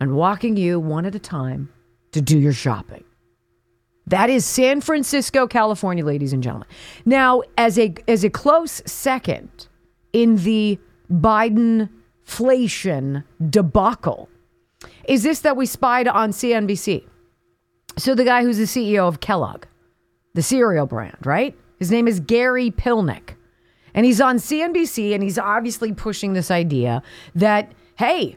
and 0.00 0.14
walking 0.14 0.56
you 0.56 0.78
one 0.80 1.04
at 1.04 1.14
a 1.14 1.18
time 1.18 1.70
to 2.12 2.20
do 2.20 2.38
your 2.38 2.52
shopping. 2.52 3.04
That 4.06 4.30
is 4.30 4.46
San 4.46 4.80
Francisco, 4.80 5.46
California, 5.46 6.04
ladies 6.04 6.32
and 6.32 6.42
gentlemen. 6.42 6.68
Now, 7.04 7.42
as 7.58 7.78
a 7.78 7.94
as 8.06 8.24
a 8.24 8.30
close 8.30 8.80
second 8.86 9.68
in 10.12 10.36
the 10.36 10.78
Biden 11.10 11.90
inflation 12.28 13.24
debacle 13.48 14.28
is 15.08 15.22
this 15.22 15.40
that 15.40 15.56
we 15.56 15.64
spied 15.64 16.06
on 16.06 16.30
CNBC. 16.30 17.04
So 17.96 18.14
the 18.14 18.24
guy 18.24 18.42
who's 18.42 18.58
the 18.58 18.64
CEO 18.64 19.08
of 19.08 19.20
Kellogg, 19.20 19.64
the 20.34 20.42
cereal 20.42 20.86
brand, 20.86 21.16
right? 21.24 21.56
His 21.78 21.90
name 21.90 22.06
is 22.06 22.20
Gary 22.20 22.70
Pilnick. 22.70 23.34
And 23.94 24.04
he's 24.04 24.20
on 24.20 24.36
CNBC 24.36 25.14
and 25.14 25.22
he's 25.22 25.38
obviously 25.38 25.92
pushing 25.92 26.34
this 26.34 26.50
idea 26.50 27.02
that 27.34 27.72
hey, 27.96 28.36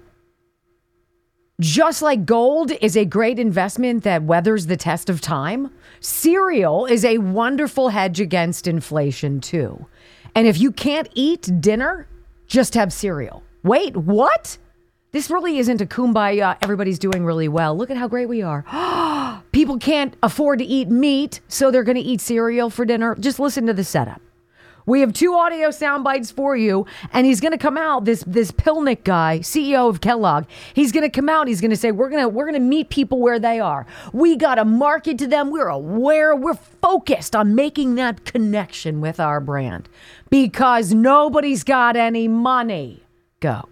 just 1.61 2.01
like 2.01 2.25
gold 2.25 2.71
is 2.81 2.97
a 2.97 3.05
great 3.05 3.37
investment 3.37 4.03
that 4.03 4.23
weathers 4.23 4.65
the 4.65 4.75
test 4.75 5.09
of 5.09 5.21
time, 5.21 5.71
cereal 5.99 6.87
is 6.87 7.05
a 7.05 7.19
wonderful 7.19 7.89
hedge 7.89 8.19
against 8.19 8.67
inflation 8.67 9.39
too. 9.39 9.85
And 10.33 10.47
if 10.47 10.59
you 10.59 10.71
can't 10.71 11.07
eat 11.13 11.49
dinner, 11.61 12.07
just 12.47 12.73
have 12.73 12.91
cereal. 12.91 13.43
Wait, 13.63 13.95
what? 13.95 14.57
This 15.11 15.29
really 15.29 15.59
isn't 15.59 15.81
a 15.81 15.85
kumbaya. 15.85 16.57
Everybody's 16.61 16.97
doing 16.97 17.23
really 17.23 17.47
well. 17.47 17.77
Look 17.77 17.91
at 17.91 17.97
how 17.97 18.07
great 18.07 18.27
we 18.27 18.41
are. 18.41 18.63
People 19.51 19.77
can't 19.77 20.15
afford 20.23 20.59
to 20.59 20.65
eat 20.65 20.89
meat, 20.89 21.41
so 21.47 21.69
they're 21.69 21.83
going 21.83 21.97
to 21.97 22.01
eat 22.01 22.21
cereal 22.21 22.71
for 22.71 22.85
dinner. 22.85 23.15
Just 23.15 23.39
listen 23.39 23.67
to 23.67 23.73
the 23.73 23.83
setup. 23.83 24.21
We 24.85 25.01
have 25.01 25.13
two 25.13 25.33
audio 25.35 25.71
sound 25.71 26.03
bites 26.03 26.31
for 26.31 26.55
you, 26.55 26.85
and 27.13 27.25
he's 27.25 27.39
going 27.39 27.51
to 27.51 27.57
come 27.57 27.77
out. 27.77 28.05
This 28.05 28.23
this 28.25 28.51
Pilnick 28.51 29.03
guy, 29.03 29.39
CEO 29.39 29.89
of 29.89 30.01
Kellogg, 30.01 30.45
he's 30.73 30.91
going 30.91 31.03
to 31.03 31.09
come 31.09 31.29
out. 31.29 31.47
He's 31.47 31.61
going 31.61 31.71
to 31.71 31.77
say, 31.77 31.91
"We're 31.91 32.09
gonna 32.09 32.29
we're 32.29 32.45
gonna 32.45 32.59
meet 32.59 32.89
people 32.89 33.19
where 33.19 33.39
they 33.39 33.59
are. 33.59 33.85
We 34.13 34.35
got 34.35 34.55
to 34.55 34.65
market 34.65 35.17
to 35.19 35.27
them. 35.27 35.51
We're 35.51 35.67
aware. 35.67 36.35
We're 36.35 36.55
focused 36.55 37.35
on 37.35 37.55
making 37.55 37.95
that 37.95 38.25
connection 38.25 39.01
with 39.01 39.19
our 39.19 39.39
brand 39.39 39.89
because 40.29 40.93
nobody's 40.93 41.63
got 41.63 41.95
any 41.95 42.27
money." 42.27 43.03
Go. 43.39 43.67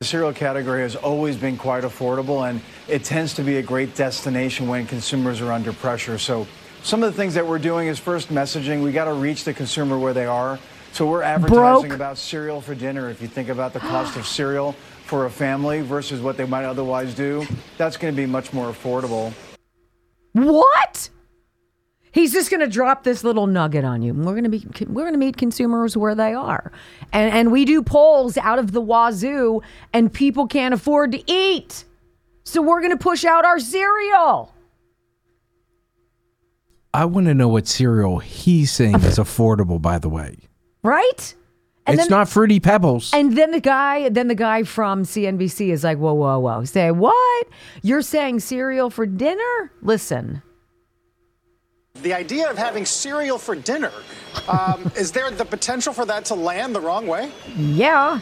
The 0.00 0.04
cereal 0.04 0.32
category 0.32 0.82
has 0.82 0.94
always 0.94 1.36
been 1.36 1.56
quite 1.56 1.82
affordable, 1.82 2.48
and 2.48 2.60
it 2.86 3.02
tends 3.02 3.34
to 3.34 3.42
be 3.42 3.56
a 3.56 3.62
great 3.62 3.96
destination 3.96 4.68
when 4.68 4.86
consumers 4.86 5.40
are 5.40 5.50
under 5.50 5.72
pressure. 5.72 6.18
So 6.18 6.46
some 6.88 7.02
of 7.02 7.12
the 7.12 7.16
things 7.16 7.34
that 7.34 7.46
we're 7.46 7.58
doing 7.58 7.86
is 7.86 7.98
first 7.98 8.30
messaging. 8.30 8.82
We 8.82 8.92
got 8.92 9.04
to 9.04 9.12
reach 9.12 9.44
the 9.44 9.52
consumer 9.52 9.98
where 9.98 10.14
they 10.14 10.24
are. 10.24 10.58
So 10.92 11.06
we're 11.06 11.20
advertising 11.20 11.88
Broke. 11.90 11.92
about 11.92 12.16
cereal 12.16 12.62
for 12.62 12.74
dinner. 12.74 13.10
If 13.10 13.20
you 13.20 13.28
think 13.28 13.50
about 13.50 13.74
the 13.74 13.80
cost 13.80 14.16
of 14.16 14.26
cereal 14.26 14.72
for 15.04 15.26
a 15.26 15.30
family 15.30 15.82
versus 15.82 16.22
what 16.22 16.38
they 16.38 16.46
might 16.46 16.64
otherwise 16.64 17.14
do, 17.14 17.46
that's 17.76 17.98
going 17.98 18.14
to 18.14 18.16
be 18.16 18.24
much 18.24 18.54
more 18.54 18.72
affordable. 18.72 19.34
What? 20.32 21.10
He's 22.10 22.32
just 22.32 22.50
going 22.50 22.60
to 22.60 22.66
drop 22.66 23.04
this 23.04 23.22
little 23.22 23.46
nugget 23.46 23.84
on 23.84 24.00
you. 24.00 24.14
We're 24.14 24.32
going 24.32 24.44
to 24.44 24.48
be 24.48 24.66
we're 24.86 25.02
going 25.02 25.12
to 25.12 25.18
meet 25.18 25.36
consumers 25.36 25.94
where 25.94 26.14
they 26.14 26.32
are. 26.32 26.72
And 27.12 27.30
and 27.34 27.52
we 27.52 27.66
do 27.66 27.82
polls 27.82 28.38
out 28.38 28.58
of 28.58 28.72
the 28.72 28.80
wazoo 28.80 29.60
and 29.92 30.10
people 30.10 30.46
can't 30.46 30.72
afford 30.72 31.12
to 31.12 31.22
eat. 31.30 31.84
So 32.44 32.62
we're 32.62 32.80
going 32.80 32.96
to 32.96 33.02
push 33.02 33.26
out 33.26 33.44
our 33.44 33.58
cereal. 33.58 34.54
I 36.94 37.04
want 37.04 37.26
to 37.26 37.34
know 37.34 37.48
what 37.48 37.66
cereal 37.66 38.18
he's 38.18 38.72
saying 38.72 38.96
is 38.96 39.18
affordable, 39.18 39.80
by 39.80 39.98
the 39.98 40.08
way. 40.08 40.36
Right? 40.82 41.34
And 41.86 41.94
it's 41.94 42.04
then- 42.08 42.18
not 42.18 42.28
Fruity 42.28 42.60
Pebbles. 42.60 43.10
And 43.14 43.36
then 43.36 43.50
the 43.50 43.60
guy, 43.60 44.08
then 44.08 44.28
the 44.28 44.34
guy 44.34 44.62
from 44.62 45.04
CNBC 45.04 45.70
is 45.70 45.84
like, 45.84 45.98
"Whoa, 45.98 46.12
whoa, 46.14 46.38
whoa! 46.38 46.64
Say 46.64 46.90
what? 46.90 47.46
You're 47.82 48.02
saying 48.02 48.40
cereal 48.40 48.90
for 48.90 49.06
dinner? 49.06 49.72
Listen, 49.82 50.42
The 52.02 52.12
idea 52.14 52.48
of 52.50 52.56
having 52.58 52.84
cereal 52.84 53.38
for 53.38 53.54
dinner, 53.56 53.90
um, 54.48 54.92
is 54.96 55.10
there 55.12 55.30
the 55.30 55.44
potential 55.44 55.92
for 55.92 56.04
that 56.04 56.24
to 56.26 56.34
land 56.34 56.74
the 56.74 56.80
wrong 56.80 57.06
way? 57.06 57.30
yeah, 57.56 58.20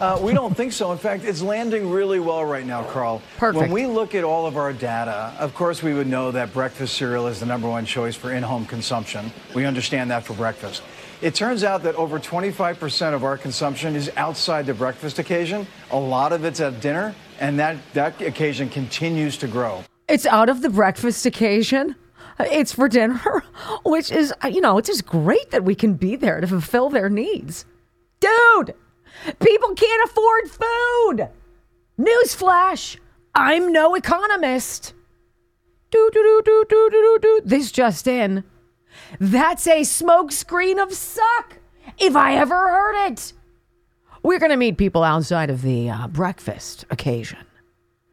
Uh, 0.00 0.18
we 0.20 0.32
don't 0.32 0.56
think 0.56 0.72
so. 0.72 0.90
In 0.92 0.98
fact, 0.98 1.24
it's 1.24 1.40
landing 1.40 1.90
really 1.90 2.18
well 2.18 2.44
right 2.44 2.66
now, 2.66 2.82
Carl. 2.84 3.22
Perfect. 3.36 3.60
When 3.60 3.70
we 3.70 3.86
look 3.86 4.14
at 4.14 4.24
all 4.24 4.46
of 4.46 4.56
our 4.56 4.72
data, 4.72 5.32
of 5.38 5.54
course, 5.54 5.82
we 5.82 5.94
would 5.94 6.08
know 6.08 6.30
that 6.32 6.52
breakfast 6.52 6.96
cereal 6.96 7.26
is 7.28 7.40
the 7.40 7.46
number 7.46 7.68
one 7.68 7.86
choice 7.86 8.16
for 8.16 8.32
in 8.32 8.42
home 8.42 8.66
consumption. 8.66 9.30
We 9.54 9.64
understand 9.64 10.10
that 10.10 10.24
for 10.24 10.34
breakfast. 10.34 10.82
It 11.22 11.34
turns 11.34 11.62
out 11.64 11.84
that 11.84 11.94
over 11.94 12.18
25% 12.18 13.14
of 13.14 13.24
our 13.24 13.38
consumption 13.38 13.94
is 13.94 14.10
outside 14.16 14.66
the 14.66 14.74
breakfast 14.74 15.18
occasion. 15.18 15.66
A 15.90 15.98
lot 15.98 16.32
of 16.32 16.44
it's 16.44 16.60
at 16.60 16.80
dinner, 16.80 17.14
and 17.38 17.58
that, 17.60 17.76
that 17.94 18.20
occasion 18.20 18.68
continues 18.68 19.36
to 19.38 19.46
grow. 19.46 19.84
it's 20.08 20.26
out 20.26 20.48
of 20.48 20.60
the 20.60 20.68
breakfast 20.70 21.24
occasion. 21.24 21.94
It's 22.40 22.72
for 22.72 22.88
dinner, 22.88 23.44
which 23.84 24.10
is, 24.10 24.34
you 24.50 24.60
know, 24.60 24.76
it's 24.76 24.88
just 24.88 25.06
great 25.06 25.52
that 25.52 25.64
we 25.64 25.76
can 25.76 25.94
be 25.94 26.16
there 26.16 26.40
to 26.40 26.46
fulfill 26.48 26.90
their 26.90 27.08
needs. 27.08 27.64
Dude, 28.20 28.74
people 29.40 29.74
can't 29.74 30.10
afford 30.10 30.50
food. 30.50 31.28
Newsflash, 31.98 32.98
I'm 33.34 33.72
no 33.72 33.94
economist. 33.94 34.94
Do, 35.90 36.10
do, 36.12 36.22
do, 36.22 36.42
do, 36.44 36.64
do, 36.68 36.90
do, 36.90 37.18
do. 37.22 37.40
This 37.44 37.70
just 37.70 38.06
in. 38.06 38.44
That's 39.20 39.66
a 39.66 39.80
smokescreen 39.82 40.82
of 40.82 40.92
suck, 40.92 41.58
if 41.98 42.16
I 42.16 42.36
ever 42.36 42.54
heard 42.54 43.12
it. 43.12 43.32
We're 44.22 44.38
going 44.38 44.50
to 44.50 44.56
meet 44.56 44.78
people 44.78 45.04
outside 45.04 45.50
of 45.50 45.62
the 45.62 45.90
uh, 45.90 46.08
breakfast 46.08 46.84
occasion 46.90 47.38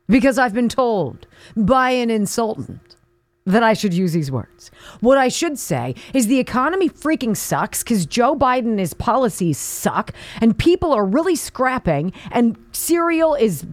because 0.08 0.38
I've 0.38 0.54
been 0.54 0.70
told 0.70 1.26
by 1.56 1.92
an 1.92 2.10
insultant 2.10 2.98
that 3.46 3.64
I 3.64 3.74
should 3.74 3.94
use 3.94 4.14
these 4.14 4.32
words. 4.32 4.70
What 5.00 5.18
I 5.18 5.28
should 5.28 5.58
say 5.58 5.96
is 6.14 6.28
the 6.28 6.40
economy 6.40 6.90
freaking 6.90 7.36
sucks 7.36 7.84
because 7.84 8.06
Joe 8.06 8.36
Biden 8.36 8.68
and 8.68 8.80
his 8.80 8.94
policies 8.94 9.58
suck, 9.58 10.12
and 10.40 10.58
people 10.58 10.94
are 10.94 11.06
really 11.06 11.36
scrapping, 11.36 12.14
and 12.32 12.58
cereal 12.72 13.34
is 13.34 13.66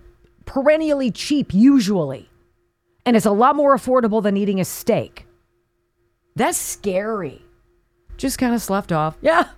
perennially 0.47 1.11
cheap, 1.11 1.53
usually. 1.53 2.31
And 3.05 3.17
it's 3.17 3.27
a 3.27 3.31
lot 3.31 3.57
more 3.57 3.77
affordable 3.77 4.23
than 4.23 4.37
eating 4.37 4.61
a 4.61 4.65
steak. 4.65 5.27
That's 6.35 6.59
scary. 6.59 7.43
Just 8.17 8.39
kind 8.39 8.55
of 8.55 8.63
sloughed 8.63 8.93
off. 8.93 9.17
Yeah. 9.21 9.49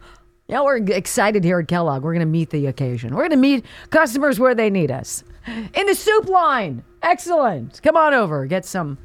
Yeah, 0.49 0.63
we're 0.63 0.79
excited 0.79 1.45
here 1.45 1.61
at 1.61 1.69
Kellogg. 1.69 2.03
We're 2.03 2.13
going 2.13 2.27
to 2.27 2.31
meet 2.31 2.51
the 2.51 2.67
occasion. 2.67 3.15
We're 3.15 3.29
going 3.29 3.31
to 3.31 3.37
meet 3.37 3.65
customers 3.91 4.41
where 4.41 4.55
they 4.55 4.69
need 4.69 4.91
us. 4.91 5.23
In 5.47 5.87
the 5.87 5.95
soup 5.95 6.29
line. 6.29 6.83
Excellent. 7.03 7.81
Come 7.83 7.97
on 7.97 8.15
over. 8.15 8.47
Get 8.47 8.65
some 8.65 8.99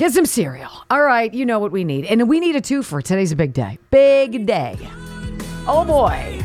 get 0.00 0.14
some 0.14 0.24
cereal. 0.24 0.70
All 0.90 1.02
right, 1.02 1.32
you 1.32 1.44
know 1.44 1.58
what 1.58 1.72
we 1.72 1.84
need. 1.84 2.06
And 2.06 2.26
we 2.26 2.40
need 2.40 2.56
a 2.56 2.60
twofer. 2.62 3.02
Today's 3.02 3.32
a 3.32 3.36
big 3.36 3.52
day. 3.52 3.78
Big 3.90 4.46
day. 4.46 4.78
Oh 5.66 5.84
boy. 5.84 6.38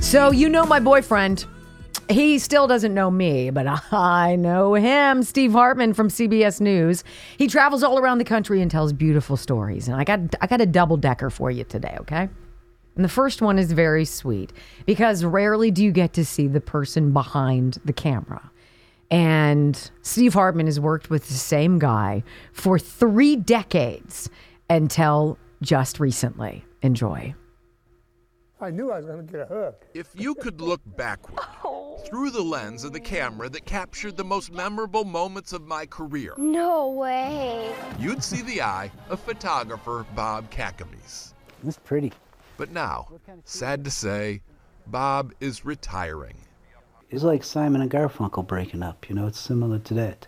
So 0.00 0.30
you 0.30 0.48
know 0.48 0.64
my 0.64 0.78
boyfriend. 0.78 1.44
He 2.08 2.38
still 2.38 2.68
doesn't 2.68 2.94
know 2.94 3.10
me, 3.10 3.50
but 3.50 3.66
I 3.92 4.36
know 4.36 4.74
him. 4.74 5.24
Steve 5.24 5.52
Hartman 5.52 5.94
from 5.94 6.08
CBS 6.08 6.60
News. 6.60 7.02
He 7.36 7.48
travels 7.48 7.82
all 7.82 7.98
around 7.98 8.18
the 8.18 8.24
country 8.24 8.62
and 8.62 8.70
tells 8.70 8.92
beautiful 8.92 9.36
stories. 9.36 9.88
And 9.88 9.96
I 9.96 10.04
got 10.04 10.20
I 10.40 10.46
got 10.46 10.60
a 10.60 10.66
double 10.66 10.96
decker 10.96 11.30
for 11.30 11.50
you 11.50 11.64
today, 11.64 11.96
okay? 12.02 12.28
And 12.96 13.04
the 13.04 13.08
first 13.08 13.40
one 13.40 13.58
is 13.58 13.72
very 13.72 14.04
sweet 14.04 14.52
because 14.86 15.24
rarely 15.24 15.70
do 15.70 15.82
you 15.84 15.92
get 15.92 16.12
to 16.14 16.24
see 16.24 16.46
the 16.48 16.60
person 16.60 17.12
behind 17.12 17.78
the 17.84 17.92
camera. 17.92 18.50
And 19.10 19.90
Steve 20.02 20.34
Hartman 20.34 20.66
has 20.66 20.78
worked 20.78 21.10
with 21.10 21.26
the 21.28 21.34
same 21.34 21.78
guy 21.78 22.22
for 22.52 22.78
three 22.78 23.36
decades 23.36 24.28
until 24.68 25.38
just 25.62 25.98
recently. 25.98 26.64
Enjoy. 26.82 27.34
I 28.60 28.70
knew 28.70 28.92
I 28.92 28.98
was 28.98 29.06
going 29.06 29.26
to 29.26 29.32
get 29.32 29.40
a 29.40 29.46
hug. 29.46 29.74
If 29.94 30.08
you 30.14 30.34
could 30.34 30.60
look 30.60 30.80
backward 30.96 31.40
oh. 31.64 31.96
through 32.06 32.30
the 32.30 32.42
lens 32.42 32.84
of 32.84 32.92
the 32.92 33.00
camera 33.00 33.48
that 33.48 33.64
captured 33.64 34.16
the 34.16 34.24
most 34.24 34.52
memorable 34.52 35.04
moments 35.04 35.52
of 35.52 35.62
my 35.66 35.86
career, 35.86 36.34
No 36.36 36.90
way. 36.90 37.74
you'd 37.98 38.22
see 38.22 38.42
the 38.42 38.60
eye 38.62 38.90
of 39.08 39.18
photographer 39.20 40.04
Bob 40.14 40.50
Caccamise. 40.50 41.32
It's 41.66 41.78
pretty. 41.78 42.12
But 42.60 42.72
now, 42.72 43.08
sad 43.46 43.84
to 43.84 43.90
say, 43.90 44.42
Bob 44.86 45.32
is 45.40 45.64
retiring. 45.64 46.36
It's 47.08 47.22
like 47.22 47.42
Simon 47.42 47.80
and 47.80 47.90
Garfunkel 47.90 48.46
breaking 48.46 48.82
up, 48.82 49.08
you 49.08 49.14
know, 49.14 49.26
it's 49.26 49.40
similar 49.40 49.78
to 49.78 49.94
that. 49.94 50.26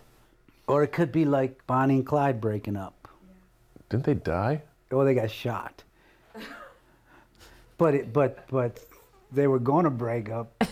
Or 0.65 0.81
it 0.81 0.91
could 0.91 1.11
be 1.11 1.25
like 1.25 1.67
Bonnie 1.67 1.97
and 1.97 2.07
Clyde 2.07 2.41
breaking 2.41 2.75
up. 2.75 3.07
Didn't 3.87 4.05
they 4.05 4.15
die? 4.15 4.63
Oh, 4.89 5.05
they 5.05 5.13
got 5.13 5.29
shot. 5.29 5.83
But 7.77 7.93
it, 7.93 8.11
but 8.11 8.47
but 8.47 8.79
they 9.31 9.45
were 9.45 9.59
going 9.59 9.83
to 9.83 9.91
break 9.91 10.31
up. 10.31 10.63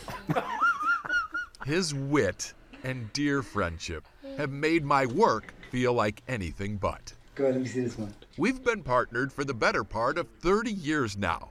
His 1.67 1.93
wit 1.93 2.55
and 2.83 3.13
dear 3.13 3.43
friendship 3.43 4.07
have 4.35 4.49
made 4.49 4.83
my 4.83 5.05
work 5.05 5.53
feel 5.69 5.93
like 5.93 6.23
anything 6.27 6.77
but. 6.77 7.13
Go 7.35 7.43
ahead, 7.43 7.53
let 7.53 7.63
me 7.63 7.69
see 7.69 7.81
this 7.81 7.99
one. 7.99 8.15
We've 8.37 8.63
been 8.63 8.81
partnered 8.81 9.33
for 9.33 9.43
the 9.43 9.53
better 9.53 9.83
part 9.83 10.17
of 10.17 10.29
30 10.39 10.71
years 10.71 11.17
now. 11.17 11.49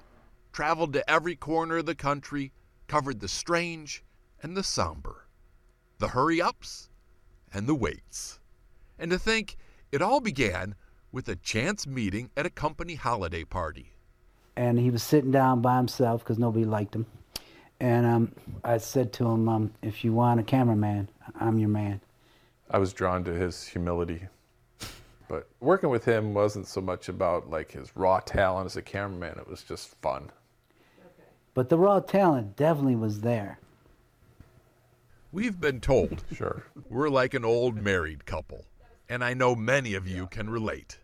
Traveled 0.53 0.95
to 0.95 1.11
every 1.11 1.37
corner 1.37 1.79
of 1.79 1.87
the 1.87 1.95
country, 1.95 2.53
covered 2.89 3.21
the 3.21 3.29
strange 3.29 4.03
and 4.43 4.57
the 4.57 4.63
somber, 4.63 5.27
the 5.99 6.09
hurry 6.09 6.41
ups 6.41 6.89
and 7.53 7.67
the 7.67 7.75
waits. 7.75 8.41
And 8.99 9.11
to 9.11 9.19
think 9.19 9.59
it 9.93 10.01
all 10.01 10.21
began 10.21 10.75
with 11.13 11.29
a 11.29 11.37
chance 11.37 11.87
meeting 11.87 12.31
at 12.35 12.47
a 12.47 12.51
company 12.51 12.95
holiday 12.95 13.45
party. 13.45 13.93
And 14.57 14.79
he 14.79 14.91
was 14.91 15.03
sitting 15.03 15.31
down 15.31 15.61
by 15.61 15.77
himself 15.77 16.25
because 16.25 16.39
nobody 16.39 16.65
liked 16.65 16.95
him. 16.95 17.05
And 17.79 18.07
um, 18.07 18.33
I 18.65 18.79
said 18.79 19.13
to 19.15 19.29
him, 19.29 19.49
um, 19.49 19.73
if 19.83 20.03
you 20.03 20.15
want 20.15 20.41
a 20.41 20.43
cameraman, 20.43 21.09
I'm 21.39 21.59
your 21.59 21.69
man. 21.69 22.01
I 22.71 22.79
was 22.79 22.95
drawn 22.95 23.23
to 23.25 23.33
his 23.33 23.67
humility. 23.67 24.29
But 25.31 25.49
working 25.61 25.91
with 25.91 26.05
him 26.05 26.35
wasn't 26.35 26.67
so 26.67 26.81
much 26.81 27.09
about 27.09 27.49
like 27.49 27.71
his 27.71 27.97
raw 27.97 28.19
talent 28.19 28.67
as 28.67 28.77
a 28.77 28.83
cameraman, 28.83 29.39
it 29.39 29.47
was 29.47 29.63
just 29.63 29.95
fun. 30.03 30.33
But 31.55 31.69
the 31.69 31.79
raw 31.79 32.01
talent 32.01 32.57
definitely 32.57 32.97
was 32.97 33.21
there. 33.21 33.61
We've 35.31 35.61
been 35.61 35.81
told 35.81 36.25
sure. 36.35 36.65
we're 36.89 37.09
like 37.09 37.33
an 37.35 37.45
old 37.45 37.81
married 37.81 38.27
couple, 38.27 38.65
and 39.09 39.23
I 39.23 39.35
know 39.35 39.55
many 39.55 39.95
of 39.95 40.09
you 40.09 40.27
can 40.27 40.51
relate. 40.51 40.99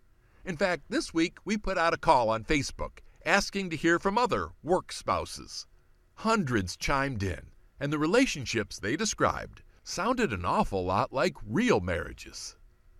In 0.44 0.56
fact, 0.56 0.82
this 0.88 1.14
week 1.14 1.38
we 1.44 1.56
put 1.56 1.78
out 1.78 1.94
a 1.94 1.96
call 1.96 2.28
on 2.28 2.42
Facebook 2.42 2.98
asking 3.24 3.70
to 3.70 3.76
hear 3.76 4.00
from 4.00 4.18
other 4.18 4.48
work 4.60 4.90
spouses. 4.90 5.68
Hundreds 6.16 6.76
chimed 6.76 7.22
in, 7.22 7.42
and 7.78 7.92
the 7.92 7.98
relationships 8.00 8.80
they 8.80 8.96
described 8.96 9.62
sounded 9.84 10.32
an 10.32 10.44
awful 10.44 10.84
lot 10.84 11.12
like 11.12 11.36
real 11.46 11.78
marriages. 11.78 12.55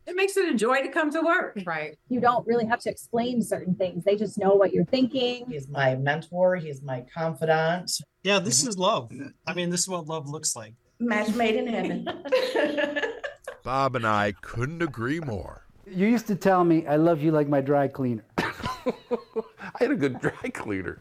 It 0.07 0.15
makes 0.15 0.37
it 0.37 0.49
a 0.49 0.55
joy 0.55 0.83
to 0.83 0.89
come 0.89 1.11
to 1.11 1.21
work. 1.21 1.59
Right. 1.67 1.99
You 2.09 2.21
don't 2.21 2.47
really 2.47 2.65
have 2.67 2.79
to 2.81 2.91
explain 2.91 3.43
certain 3.43 3.75
things. 3.75 4.05
They 4.05 4.15
just 4.15 4.39
know 4.39 4.55
what 4.55 4.73
you're 4.73 4.85
thinking. 4.85 5.47
He's 5.49 5.69
my 5.69 5.97
mentor. 5.97 6.57
He's 6.57 6.81
my 6.81 7.05
confidant. 7.13 7.91
Yeah, 8.23 8.39
this 8.39 8.61
mm-hmm. 8.61 8.69
is 8.69 8.79
love. 8.79 9.11
I 9.47 9.55
mean, 9.55 9.71
this 9.71 9.81
is 9.81 9.89
what 9.89 10.07
love 10.07 10.29
looks 10.29 10.55
like. 10.55 10.75
Match 11.01 11.35
made 11.35 11.57
in 11.57 11.67
heaven. 11.67 12.09
Bob 13.65 13.97
and 13.97 14.07
I 14.07 14.33
couldn't 14.41 14.81
agree 14.81 15.19
more. 15.19 15.67
You 15.87 16.07
used 16.07 16.29
to 16.29 16.37
tell 16.37 16.65
me, 16.65 16.87
I 16.87 16.97
love 16.97 17.21
you 17.21 17.33
like 17.33 17.49
my 17.49 17.61
dry 17.61 17.89
cleaner. 17.89 18.25
I 18.39 19.79
had 19.81 19.91
a 19.91 19.97
good 19.97 20.21
dry 20.21 20.51
cleaner. 20.55 21.01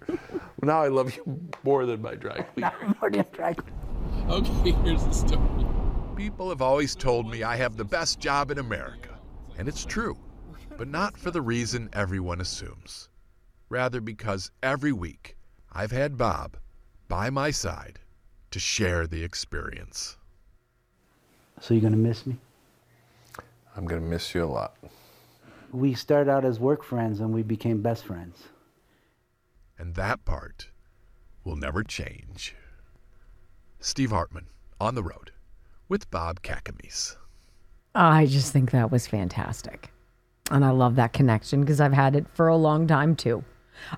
Now 0.63 0.81
I 0.81 0.87
love 0.87 1.15
you 1.15 1.39
more 1.63 1.85
than 1.85 2.01
my 2.01 2.15
dry 2.15 2.41
cleaner. 2.41 2.95
more 3.01 3.11
than 3.11 3.25
dry 3.33 3.53
cleaner. 3.53 3.75
Okay, 4.29 4.71
here's 4.83 5.03
the 5.03 5.13
story. 5.13 5.64
People 6.15 6.47
have 6.47 6.61
always 6.61 6.95
told 6.95 7.29
me 7.29 7.43
I 7.43 7.57
have 7.57 7.75
the 7.75 7.83
best 7.83 8.21
job 8.21 8.49
in 8.49 8.57
America, 8.57 9.19
and 9.57 9.67
it's 9.67 9.83
true, 9.83 10.17
but 10.77 10.87
not 10.87 11.17
for 11.17 11.29
the 11.29 11.41
reason 11.41 11.89
everyone 11.91 12.39
assumes. 12.39 13.09
Rather, 13.67 13.99
because 13.99 14.49
every 14.63 14.93
week 14.93 15.35
I've 15.73 15.91
had 15.91 16.17
Bob 16.17 16.55
by 17.09 17.29
my 17.29 17.51
side 17.51 17.99
to 18.51 18.59
share 18.59 19.07
the 19.07 19.23
experience. 19.23 20.15
So 21.59 21.73
you're 21.73 21.81
going 21.81 21.91
to 21.91 21.99
miss 21.99 22.25
me? 22.25 22.37
I'm 23.75 23.85
going 23.85 24.01
to 24.01 24.07
miss 24.07 24.33
you 24.33 24.45
a 24.45 24.45
lot. 24.45 24.77
We 25.73 25.93
started 25.95 26.31
out 26.31 26.45
as 26.45 26.61
work 26.61 26.81
friends 26.81 27.19
and 27.19 27.33
we 27.33 27.43
became 27.43 27.81
best 27.81 28.05
friends. 28.05 28.43
And 29.77 29.95
that 29.95 30.23
part 30.23 30.69
will 31.43 31.57
never 31.57 31.83
change. 31.83 32.55
Steve 33.81 34.11
Hartman 34.11 34.47
on 34.79 34.95
the 34.95 35.03
road 35.03 35.31
with 35.87 36.09
Bob 36.11 36.41
Caccamise. 36.41 37.15
I 37.93 38.25
just 38.25 38.51
think 38.51 38.71
that 38.71 38.91
was 38.91 39.07
fantastic. 39.07 39.91
And 40.51 40.63
I 40.63 40.71
love 40.71 40.95
that 40.95 41.13
connection 41.13 41.61
because 41.61 41.79
I've 41.79 41.93
had 41.93 42.15
it 42.15 42.25
for 42.33 42.47
a 42.47 42.57
long 42.57 42.87
time 42.87 43.15
too. 43.15 43.43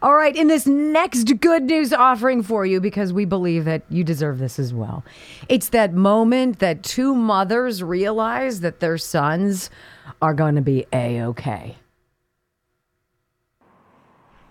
All 0.02 0.16
right, 0.16 0.36
in 0.36 0.48
this 0.48 0.66
next 0.66 1.40
good 1.40 1.64
news 1.64 1.94
offering 1.94 2.42
for 2.42 2.66
you, 2.66 2.82
because 2.82 3.14
we 3.14 3.26
believe 3.26 3.66
that 3.66 3.84
you 3.90 4.04
deserve 4.04 4.40
this 4.40 4.58
as 4.58 4.74
well. 4.74 5.04
It's 5.50 5.70
that 5.70 5.94
moment 5.94 6.60
that 6.60 6.84
two 6.84 7.14
mothers 7.14 7.84
realize 7.84 8.62
that 8.62 8.80
their 8.80 8.98
sons 8.98 9.70
are 10.22 10.34
going 10.34 10.56
to 10.56 10.62
be 10.62 10.86
A 10.94 11.22
OK. 11.22 11.76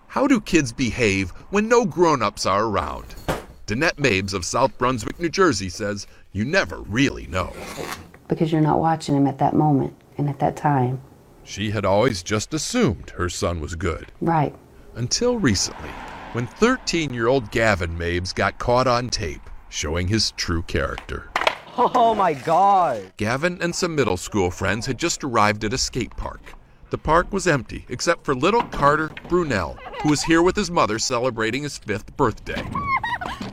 How 0.07 0.27
do 0.27 0.39
kids 0.39 0.71
behave 0.71 1.31
when 1.49 1.67
no 1.67 1.85
grown 1.85 2.23
ups 2.23 2.45
are 2.45 2.63
around? 2.63 3.15
Danette 3.67 3.97
Mabes 3.97 4.33
of 4.33 4.45
South 4.45 4.75
Brunswick, 4.77 5.19
New 5.19 5.29
Jersey 5.29 5.67
says 5.67 6.07
you 6.37 6.45
never 6.45 6.81
really 6.81 7.25
know. 7.25 7.51
Because 8.27 8.51
you're 8.51 8.61
not 8.61 8.79
watching 8.79 9.15
him 9.15 9.25
at 9.25 9.39
that 9.39 9.55
moment 9.55 9.95
and 10.19 10.29
at 10.29 10.37
that 10.37 10.55
time. 10.55 11.01
She 11.43 11.71
had 11.71 11.83
always 11.83 12.21
just 12.21 12.53
assumed 12.53 13.09
her 13.11 13.27
son 13.27 13.59
was 13.59 13.73
good. 13.73 14.11
Right. 14.21 14.53
Until 14.93 15.37
recently, 15.39 15.89
when 16.33 16.45
13 16.45 17.11
year 17.11 17.27
old 17.27 17.49
Gavin 17.49 17.97
Mabes 17.97 18.33
got 18.33 18.59
caught 18.59 18.85
on 18.85 19.09
tape 19.09 19.49
showing 19.69 20.07
his 20.07 20.31
true 20.31 20.61
character. 20.63 21.29
Oh 21.79 22.13
my 22.15 22.33
god. 22.33 23.13
Gavin 23.17 23.59
and 23.61 23.73
some 23.73 23.95
middle 23.95 24.17
school 24.17 24.51
friends 24.51 24.85
had 24.85 24.97
just 24.97 25.23
arrived 25.23 25.63
at 25.63 25.73
a 25.73 25.77
skate 25.77 26.15
park. 26.17 26.41
The 26.89 26.97
park 26.97 27.31
was 27.33 27.47
empty 27.47 27.85
except 27.89 28.25
for 28.25 28.35
little 28.35 28.63
Carter 28.63 29.11
Brunel, 29.27 29.77
who 30.01 30.09
was 30.09 30.23
here 30.23 30.41
with 30.41 30.55
his 30.55 30.71
mother 30.71 30.99
celebrating 30.99 31.63
his 31.63 31.77
fifth 31.77 32.15
birthday. 32.15 32.63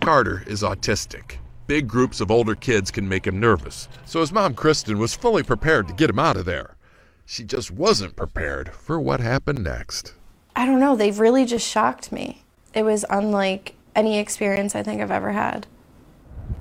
Carter 0.00 0.42
is 0.46 0.62
autistic. 0.62 1.38
Big 1.66 1.88
groups 1.88 2.20
of 2.20 2.30
older 2.30 2.54
kids 2.54 2.90
can 2.90 3.08
make 3.08 3.26
him 3.26 3.40
nervous, 3.40 3.88
so 4.04 4.20
his 4.20 4.32
mom, 4.32 4.54
Kristen, 4.54 4.98
was 4.98 5.14
fully 5.14 5.42
prepared 5.42 5.88
to 5.88 5.94
get 5.94 6.10
him 6.10 6.18
out 6.18 6.36
of 6.36 6.44
there. 6.44 6.76
She 7.24 7.42
just 7.42 7.70
wasn't 7.70 8.16
prepared 8.16 8.70
for 8.74 9.00
what 9.00 9.20
happened 9.20 9.64
next. 9.64 10.12
I 10.54 10.66
don't 10.66 10.78
know. 10.78 10.94
They've 10.94 11.18
really 11.18 11.46
just 11.46 11.66
shocked 11.66 12.12
me. 12.12 12.44
It 12.74 12.82
was 12.82 13.06
unlike 13.08 13.76
any 13.96 14.18
experience 14.18 14.74
I 14.74 14.82
think 14.82 15.00
I've 15.00 15.10
ever 15.10 15.32
had. 15.32 15.66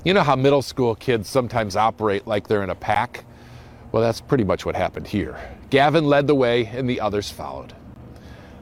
You 0.06 0.14
know 0.14 0.24
how 0.24 0.38
middle 0.38 0.62
school 0.62 0.96
kids 0.96 1.28
sometimes 1.28 1.76
operate 1.76 2.26
like 2.26 2.48
they're 2.48 2.64
in 2.64 2.70
a 2.70 2.76
pack? 2.76 3.26
Well, 3.92 4.02
that's 4.02 4.22
pretty 4.22 4.46
much 4.46 4.66
what 4.66 4.78
happened 4.78 5.08
here. 5.08 5.38
Gavin 5.70 6.06
led 6.06 6.28
the 6.28 6.36
way 6.36 6.68
and 6.68 6.90
the 6.90 7.02
others 7.02 7.30
followed. 7.30 7.76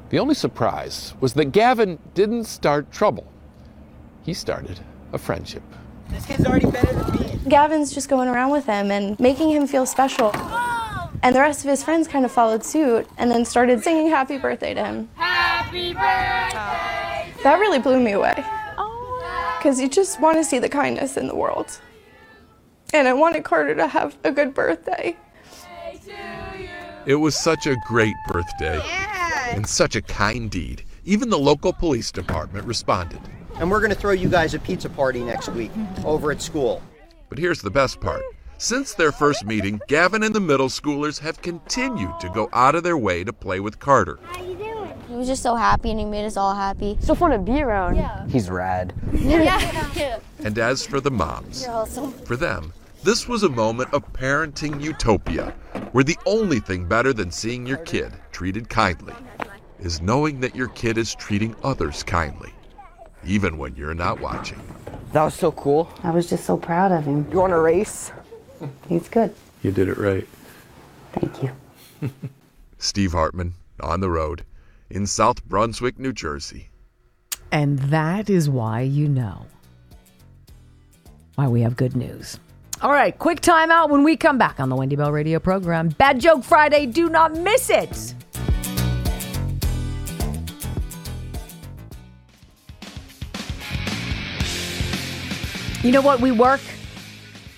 The 0.10 0.18
only 0.18 0.34
surprise 0.34 1.14
was 1.20 1.34
that 1.34 1.52
Gavin 1.52 2.00
didn't 2.16 2.46
start 2.46 2.92
trouble. 2.92 3.32
He 4.24 4.34
started 4.34 4.80
a 5.14 5.20
friendship. 5.20 5.64
This 6.12 6.26
kid's 6.26 6.46
already 6.46 6.70
better 6.70 6.94
than 6.94 7.14
me. 7.16 7.40
Gavin's 7.48 7.94
just 7.94 8.10
going 8.10 8.28
around 8.28 8.52
with 8.52 8.66
him 8.66 8.92
and 8.92 9.20
making 9.20 9.50
him 9.52 9.66
feel 9.68 9.86
special. 9.86 10.32
And 11.24 11.36
the 11.36 11.40
rest 11.40 11.64
of 11.64 11.70
his 11.70 11.84
friends 11.84 12.08
kind 12.08 12.26
of 12.26 12.32
followed 12.32 12.64
suit 12.64 13.08
and 13.18 13.32
then 13.32 13.46
started 13.46 13.84
singing 13.84 14.10
happy 14.10 14.38
birthday 14.38 14.74
to 14.74 14.84
him. 14.84 15.10
Happy 15.16 15.94
birthday. 15.94 17.34
That 17.44 17.58
really 17.60 17.80
blew 17.80 18.00
me 18.00 18.12
away. 18.12 18.44
Because 19.58 19.80
you 19.80 19.88
just 19.88 20.20
want 20.20 20.38
to 20.38 20.44
see 20.44 20.60
the 20.60 20.70
kindness 20.70 21.18
in 21.18 21.28
the 21.28 21.36
world. 21.36 21.80
And 22.94 23.08
I 23.08 23.14
wanted 23.14 23.44
Carter 23.44 23.76
to 23.76 23.88
have 23.88 24.18
a 24.24 24.32
good 24.32 24.54
birthday. 24.54 25.16
It 27.06 27.16
was 27.16 27.36
such 27.36 27.66
a 27.68 27.76
great 27.88 28.16
birthday 28.28 28.82
and 29.52 29.66
such 29.66 29.96
a 29.96 30.02
kind 30.02 30.52
deed. 30.52 30.84
Even 31.04 31.30
the 31.30 31.40
local 31.40 31.74
police 31.74 32.12
department 32.12 32.66
responded. 32.66 33.22
And 33.56 33.70
we're 33.70 33.80
going 33.80 33.92
to 33.92 33.98
throw 33.98 34.12
you 34.12 34.30
guys 34.30 34.54
a 34.54 34.60
pizza 34.60 34.90
party 34.90 35.22
next 35.24 35.50
week 35.50 35.72
over 36.06 36.32
at 36.32 36.42
school. 36.42 36.82
But 37.30 37.38
here's 37.38 37.62
the 37.62 37.70
best 37.72 38.00
part. 38.02 38.22
Since 38.58 38.94
their 38.94 39.12
first 39.12 39.46
meeting, 39.46 39.82
Gavin 39.88 40.24
and 40.24 40.36
the 40.36 40.40
middle 40.40 40.68
schoolers 40.70 41.20
have 41.20 41.42
continued 41.42 42.20
to 42.20 42.30
go 42.30 42.50
out 42.54 42.76
of 42.76 42.84
their 42.84 42.98
way 42.98 43.24
to 43.24 43.34
play 43.34 43.60
with 43.60 43.80
Carter. 43.80 44.20
How 44.24 44.44
you 44.44 44.56
doing? 44.56 44.94
He 45.08 45.16
was 45.16 45.28
just 45.28 45.42
so 45.44 45.56
happy 45.56 45.90
and 45.92 46.00
he 46.00 46.06
made 46.06 46.26
us 46.26 46.38
all 46.38 46.54
happy. 46.56 46.98
So 47.02 47.16
fun 47.16 47.32
to 47.32 47.40
be 47.40 47.62
around. 47.62 47.96
Yeah. 47.96 48.28
He's 48.28 48.50
rad. 48.50 48.94
Yeah. 49.14 50.20
And 50.44 50.58
as 50.58 50.84
for 50.84 51.00
the 51.00 51.12
moms, 51.12 51.62
You're 51.64 51.72
awesome. 51.72 52.12
for 52.14 52.36
them, 52.36 52.74
this 53.04 53.28
was 53.28 53.44
a 53.44 53.50
moment 53.50 53.94
of 53.94 54.02
parenting 54.12 54.82
utopia, 54.82 55.54
where 55.92 56.04
the 56.04 56.18
only 56.26 56.60
thing 56.60 56.86
better 56.86 57.14
than 57.14 57.30
seeing 57.30 57.68
your 57.68 57.78
kid 57.78 58.12
treated 58.32 58.68
kindly 58.68 59.14
is 59.80 60.02
knowing 60.02 60.40
that 60.40 60.56
your 60.56 60.70
kid 60.70 60.98
is 60.98 61.14
treating 61.14 61.56
others 61.64 62.02
kindly, 62.02 62.52
even 63.26 63.58
when 63.58 63.76
you're 63.76 63.94
not 63.94 64.20
watching. 64.20 64.62
That 65.14 65.24
was 65.24 65.34
so 65.34 65.52
cool. 65.52 65.90
I 66.04 66.12
was 66.12 66.30
just 66.30 66.46
so 66.46 66.58
proud 66.58 66.92
of 66.92 67.06
him. 67.06 67.28
You 67.32 67.40
want 67.40 67.54
a 67.54 67.60
race? 67.60 68.12
He's 68.88 69.10
good. 69.10 69.34
You 69.64 69.72
did 69.72 69.88
it 69.90 69.98
right. 69.98 70.28
Thank 71.14 71.44
you. 71.44 71.52
Steve 72.78 73.12
Hartman, 73.12 73.54
on 73.80 74.00
the 74.00 74.10
road, 74.10 74.44
in 74.90 75.06
South 75.06 75.44
Brunswick, 75.46 76.00
New 76.00 76.14
Jersey. 76.14 76.70
And 77.52 77.80
that 77.80 78.30
is 78.30 78.50
why 78.50 78.82
you 78.82 79.08
know 79.08 79.46
why 81.36 81.48
we 81.48 81.62
have 81.62 81.76
good 81.76 81.96
news. 81.96 82.40
All 82.82 82.92
right, 82.92 83.18
quick 83.18 83.42
timeout 83.42 83.90
when 83.90 84.04
we 84.04 84.18
come 84.18 84.38
back 84.38 84.60
on 84.60 84.70
the 84.70 84.76
Wendy 84.76 84.96
Bell 84.96 85.12
Radio 85.12 85.40
program. 85.40 85.90
Bad 85.90 86.20
Joke 86.20 86.44
Friday, 86.44 86.88
do 86.88 87.10
not 87.10 87.34
miss 87.36 87.70
it. 87.70 88.16
You 95.84 95.92
know 95.92 96.02
what? 96.02 96.22
We 96.22 96.32
work 96.32 96.62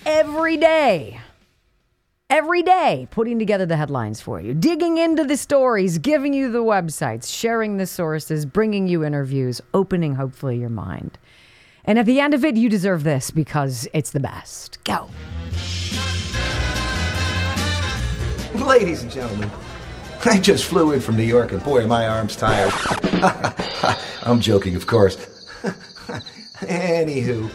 every 0.06 0.56
day. 0.56 1.20
Every 2.30 2.62
day, 2.62 3.06
putting 3.10 3.38
together 3.38 3.66
the 3.66 3.76
headlines 3.76 4.22
for 4.22 4.40
you, 4.40 4.54
digging 4.54 4.96
into 4.96 5.24
the 5.24 5.36
stories, 5.36 5.98
giving 5.98 6.32
you 6.32 6.50
the 6.50 6.64
websites, 6.64 7.30
sharing 7.30 7.76
the 7.76 7.84
sources, 7.84 8.46
bringing 8.46 8.88
you 8.88 9.04
interviews, 9.04 9.60
opening 9.74 10.14
hopefully 10.14 10.58
your 10.58 10.70
mind. 10.70 11.18
And 11.84 11.98
at 11.98 12.06
the 12.06 12.18
end 12.18 12.32
of 12.32 12.46
it, 12.46 12.56
you 12.56 12.70
deserve 12.70 13.04
this 13.04 13.30
because 13.30 13.86
it's 13.92 14.10
the 14.10 14.20
best. 14.20 14.82
Go. 14.84 15.10
Ladies 18.54 19.02
and 19.02 19.12
gentlemen, 19.12 19.50
I 20.24 20.40
just 20.40 20.64
flew 20.64 20.92
in 20.92 21.00
from 21.00 21.18
New 21.18 21.24
York 21.24 21.52
and 21.52 21.62
boy, 21.62 21.86
my 21.86 22.08
arms 22.08 22.36
tired. 22.36 22.72
I'm 24.22 24.40
joking, 24.40 24.76
of 24.76 24.86
course. 24.86 25.16
Anywho, 26.64 27.50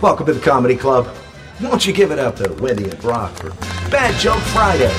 welcome 0.00 0.26
to 0.26 0.32
the 0.32 0.40
Comedy 0.40 0.76
Club. 0.76 1.08
Won't 1.62 1.86
you 1.86 1.92
give 1.92 2.10
it 2.10 2.18
up 2.18 2.36
to 2.36 2.52
Wendy 2.60 2.84
and 2.84 3.00
Brock 3.00 3.32
for 3.36 3.50
Bad 3.90 4.18
Joke 4.20 4.40
Friday? 4.40 4.92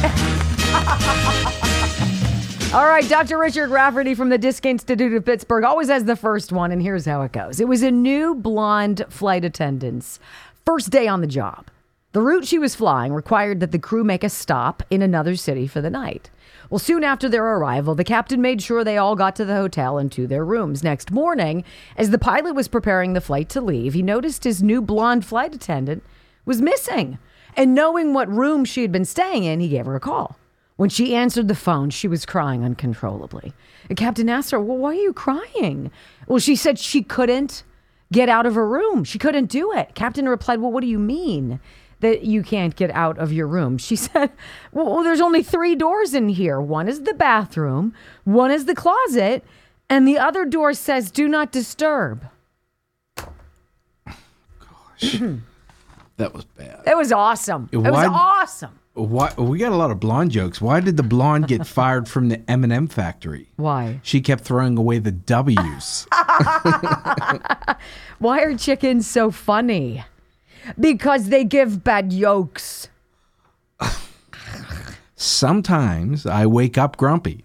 All 2.72 2.86
right, 2.86 3.06
Dr. 3.08 3.36
Richard 3.36 3.70
Rafferty 3.70 4.14
from 4.14 4.28
the 4.28 4.38
Disc 4.38 4.64
Institute 4.64 5.12
of 5.12 5.24
Pittsburgh 5.24 5.64
always 5.64 5.88
has 5.88 6.04
the 6.04 6.14
first 6.14 6.52
one, 6.52 6.70
and 6.70 6.80
here's 6.80 7.04
how 7.04 7.22
it 7.22 7.32
goes. 7.32 7.58
It 7.58 7.66
was 7.66 7.82
a 7.82 7.90
new 7.90 8.34
blonde 8.34 9.04
flight 9.08 9.44
attendant's 9.44 10.20
first 10.64 10.90
day 10.90 11.08
on 11.08 11.20
the 11.20 11.26
job. 11.26 11.66
The 12.12 12.22
route 12.22 12.46
she 12.46 12.58
was 12.58 12.76
flying 12.76 13.12
required 13.12 13.58
that 13.58 13.72
the 13.72 13.78
crew 13.80 14.04
make 14.04 14.22
a 14.22 14.28
stop 14.28 14.84
in 14.88 15.02
another 15.02 15.34
city 15.34 15.66
for 15.66 15.80
the 15.80 15.90
night. 15.90 16.30
Well, 16.70 16.78
soon 16.78 17.02
after 17.02 17.28
their 17.28 17.44
arrival, 17.44 17.96
the 17.96 18.04
captain 18.04 18.40
made 18.40 18.62
sure 18.62 18.84
they 18.84 18.96
all 18.96 19.16
got 19.16 19.34
to 19.36 19.44
the 19.44 19.56
hotel 19.56 19.98
and 19.98 20.10
to 20.12 20.28
their 20.28 20.44
rooms. 20.44 20.84
Next 20.84 21.10
morning, 21.10 21.64
as 21.96 22.10
the 22.10 22.18
pilot 22.18 22.54
was 22.54 22.68
preparing 22.68 23.12
the 23.12 23.20
flight 23.20 23.48
to 23.50 23.60
leave, 23.60 23.92
he 23.92 24.02
noticed 24.02 24.44
his 24.44 24.62
new 24.62 24.80
blonde 24.80 25.24
flight 25.26 25.52
attendant 25.52 26.04
was 26.44 26.62
missing. 26.62 27.18
And 27.56 27.74
knowing 27.74 28.14
what 28.14 28.28
room 28.28 28.64
she 28.64 28.82
had 28.82 28.92
been 28.92 29.04
staying 29.04 29.42
in, 29.42 29.58
he 29.58 29.68
gave 29.68 29.86
her 29.86 29.96
a 29.96 30.00
call. 30.00 30.36
When 30.76 30.88
she 30.88 31.14
answered 31.14 31.48
the 31.48 31.56
phone, 31.56 31.90
she 31.90 32.06
was 32.06 32.24
crying 32.24 32.64
uncontrollably. 32.64 33.52
The 33.88 33.96
captain 33.96 34.28
asked 34.28 34.52
her, 34.52 34.60
Well, 34.60 34.78
why 34.78 34.90
are 34.90 34.94
you 34.94 35.12
crying? 35.12 35.90
Well, 36.28 36.38
she 36.38 36.54
said 36.54 36.78
she 36.78 37.02
couldn't 37.02 37.64
get 38.12 38.28
out 38.28 38.46
of 38.46 38.54
her 38.54 38.66
room. 38.66 39.04
She 39.04 39.18
couldn't 39.18 39.50
do 39.50 39.72
it. 39.72 39.94
Captain 39.94 40.28
replied, 40.28 40.60
Well, 40.60 40.72
what 40.72 40.82
do 40.82 40.86
you 40.86 40.98
mean? 41.00 41.60
That 42.00 42.24
you 42.24 42.42
can't 42.42 42.74
get 42.76 42.90
out 42.92 43.18
of 43.18 43.32
your 43.32 43.46
room. 43.46 43.76
She 43.78 43.94
said, 43.96 44.30
well, 44.72 44.86
well, 44.86 45.04
there's 45.04 45.20
only 45.20 45.42
three 45.42 45.74
doors 45.74 46.14
in 46.14 46.30
here. 46.30 46.60
One 46.60 46.88
is 46.88 47.02
the 47.02 47.14
bathroom, 47.14 47.94
one 48.24 48.50
is 48.50 48.64
the 48.64 48.74
closet, 48.74 49.44
and 49.88 50.06
the 50.08 50.18
other 50.18 50.44
door 50.44 50.72
says, 50.72 51.10
Do 51.10 51.28
not 51.28 51.52
disturb. 51.52 52.24
Gosh. 54.06 55.20
that 56.16 56.32
was 56.32 56.44
bad. 56.44 56.82
It 56.86 56.96
was 56.96 57.12
awesome. 57.12 57.68
It 57.72 57.78
was 57.78 57.94
awesome. 57.94 58.78
Why 58.94 59.32
we 59.38 59.58
got 59.58 59.72
a 59.72 59.76
lot 59.76 59.90
of 59.90 60.00
blonde 60.00 60.32
jokes. 60.32 60.60
Why 60.60 60.80
did 60.80 60.96
the 60.96 61.02
blonde 61.02 61.48
get 61.48 61.66
fired 61.76 62.08
from 62.08 62.28
the 62.28 62.42
M&M 62.50 62.88
factory? 62.88 63.48
Why? 63.56 64.00
She 64.02 64.20
kept 64.20 64.44
throwing 64.44 64.76
away 64.76 64.98
the 64.98 65.12
W's. 65.12 66.06
Why 68.18 68.42
are 68.42 68.56
chickens 68.56 69.06
so 69.06 69.30
funny? 69.30 70.04
Because 70.78 71.28
they 71.28 71.44
give 71.44 71.82
bad 71.84 72.12
yolks. 72.12 72.88
Sometimes 75.16 76.24
I 76.24 76.46
wake 76.46 76.78
up 76.78 76.96
grumpy. 76.96 77.44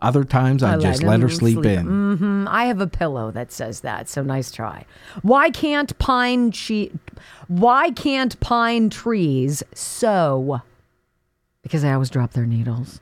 Other 0.00 0.22
times 0.24 0.62
I, 0.62 0.78
just 0.78 1.02
let 1.02 1.20
her 1.20 1.28
sleep, 1.28 1.64
in. 1.64 1.86
Mm-hmm. 1.86 2.46
I 2.48 2.66
have 2.66 2.80
a 2.80 2.86
pillow 2.86 3.32
that 3.32 3.50
says 3.50 3.80
that, 3.80 4.08
so 4.08 4.22
nice 4.22 4.52
try. 4.52 4.84
Why 5.22 5.50
can't 5.50 5.98
pine 5.98 6.52
che- 6.52 6.92
Why 7.48 7.90
can't 7.90 8.38
pine 8.38 8.90
trees 8.90 9.62
sow? 9.74 10.62
Because 11.62 11.82
I 11.82 11.94
always 11.94 12.10
drop 12.10 12.32
their 12.34 12.46
needles. 12.46 13.00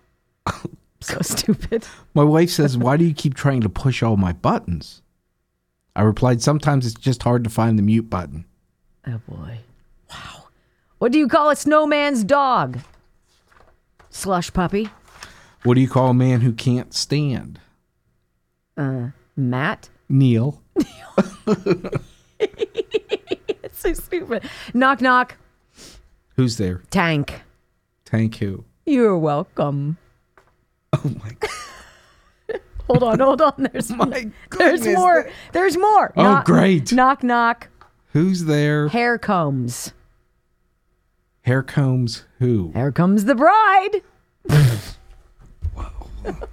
so 1.01 1.19
stupid. 1.21 1.85
My 2.15 2.25
wife 2.25 2.51
says, 2.51 2.79
"Why 2.79 2.97
do 2.97 3.05
you 3.05 3.13
keep 3.13 3.35
trying 3.35 3.61
to 3.61 3.69
push 3.69 4.03
all 4.03 4.17
my 4.17 4.33
buttons?" 4.33 5.03
I 5.95 6.03
replied, 6.03 6.41
"Sometimes 6.41 6.87
it's 6.87 6.95
just 6.95 7.25
hard 7.25 7.45
to 7.45 7.51
find 7.51 7.79
the 7.79 7.83
mute 7.83 8.09
button." 8.09 8.47
Oh 9.07 9.21
boy. 9.29 9.59
Wow. 10.11 10.45
What 10.99 11.13
do 11.13 11.19
you 11.19 11.29
call 11.29 11.51
a 11.51 11.57
snowman's 11.57 12.25
dog? 12.25 12.81
Slush 14.11 14.53
puppy. 14.53 14.89
What 15.63 15.75
do 15.75 15.81
you 15.81 15.89
call 15.89 16.11
a 16.11 16.15
man 16.15 16.41
who 16.41 16.53
can't 16.53 16.95
stand? 16.95 17.61
Uh, 18.77 19.09
Matt. 19.37 19.89
Neil. 20.09 20.63
it's 22.39 22.59
so 23.79 23.93
stupid. 23.95 24.45
Knock 24.75 25.01
knock. 25.01 25.37
Who's 26.37 26.57
there? 26.57 26.83
Tank. 26.91 27.43
Tank 28.05 28.37
who? 28.37 28.65
You're 28.85 29.19
welcome. 29.19 29.99
Oh 30.93 31.13
my 31.23 31.31
god. 31.41 31.51
Hold 32.87 33.03
on, 33.03 33.19
hold 33.19 33.43
on. 33.43 33.69
There's 33.73 33.89
there's 33.89 34.27
goodness, 34.49 34.87
more. 34.97 35.29
There's 35.53 35.77
more. 35.77 36.13
Oh, 36.17 36.23
Knock- 36.23 36.47
great. 36.47 36.93
Knock 36.93 37.25
knock. 37.25 37.69
Who's 38.17 38.47
there? 38.47 38.89
Hair 38.89 39.19
combs. 39.19 39.93
Hair 41.43 41.65
combs 41.65 42.25
who? 42.39 42.73
Here 42.75 42.91
comes 42.91 43.27
the 43.27 43.35
bride. 43.35 44.01
Whoa. 45.75 45.87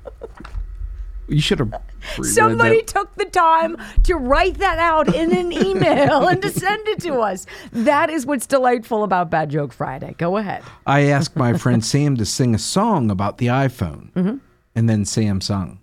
You 1.30 1.40
should 1.40 1.60
have. 1.60 1.74
Somebody 2.22 2.80
that. 2.82 2.88
took 2.88 3.16
the 3.16 3.24
time 3.26 3.78
to 4.04 4.16
write 4.16 4.56
that 4.58 4.78
out 4.78 5.16
in 5.16 5.34
an 5.34 5.54
email 5.54 6.28
and 6.28 6.42
to 6.42 6.50
send 6.52 6.86
it 6.90 7.00
to 7.04 7.14
us. 7.20 7.46
That 7.72 8.10
is 8.10 8.26
what's 8.26 8.46
delightful 8.46 9.06
about 9.06 9.30
Bad 9.32 9.50
Joke 9.50 9.72
Friday. 9.72 10.16
Go 10.18 10.36
ahead. 10.36 10.64
I 10.86 11.04
asked 11.04 11.38
my 11.38 11.54
friend 11.58 11.84
Sam 11.84 12.18
to 12.18 12.26
sing 12.26 12.54
a 12.54 12.60
song 12.60 13.10
about 13.10 13.38
the 13.38 13.48
iPhone, 13.48 14.12
Mhm. 14.12 14.42
and 14.76 14.90
then 14.90 15.06
Sam 15.06 15.40
sung. 15.40 15.80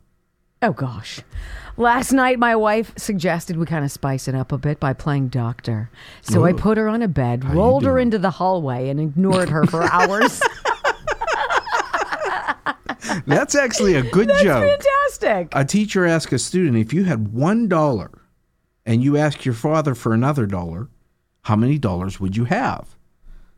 Oh 0.60 0.72
gosh. 0.72 1.20
Last 1.80 2.12
night, 2.12 2.38
my 2.38 2.54
wife 2.56 2.92
suggested 2.98 3.56
we 3.56 3.64
kind 3.64 3.86
of 3.86 3.90
spice 3.90 4.28
it 4.28 4.34
up 4.34 4.52
a 4.52 4.58
bit 4.58 4.78
by 4.78 4.92
playing 4.92 5.28
doctor. 5.28 5.88
So 6.20 6.44
I 6.44 6.52
put 6.52 6.76
her 6.76 6.88
on 6.88 7.00
a 7.00 7.08
bed, 7.08 7.42
rolled 7.42 7.86
her 7.86 7.98
into 7.98 8.18
the 8.18 8.28
hallway, 8.28 8.90
and 8.90 9.00
ignored 9.00 9.48
her 9.48 9.64
for 9.64 9.84
hours. 9.84 10.42
That's 13.26 13.54
actually 13.54 13.94
a 13.94 14.02
good 14.02 14.28
That's 14.28 14.42
joke. 14.42 14.68
fantastic. 14.68 15.48
A 15.52 15.64
teacher 15.64 16.04
asked 16.04 16.30
a 16.34 16.38
student 16.38 16.76
if 16.76 16.92
you 16.92 17.04
had 17.04 17.32
one 17.32 17.66
dollar 17.66 18.10
and 18.84 19.02
you 19.02 19.16
asked 19.16 19.46
your 19.46 19.54
father 19.54 19.94
for 19.94 20.12
another 20.12 20.44
dollar, 20.44 20.90
how 21.44 21.56
many 21.56 21.78
dollars 21.78 22.20
would 22.20 22.36
you 22.36 22.44
have? 22.44 22.94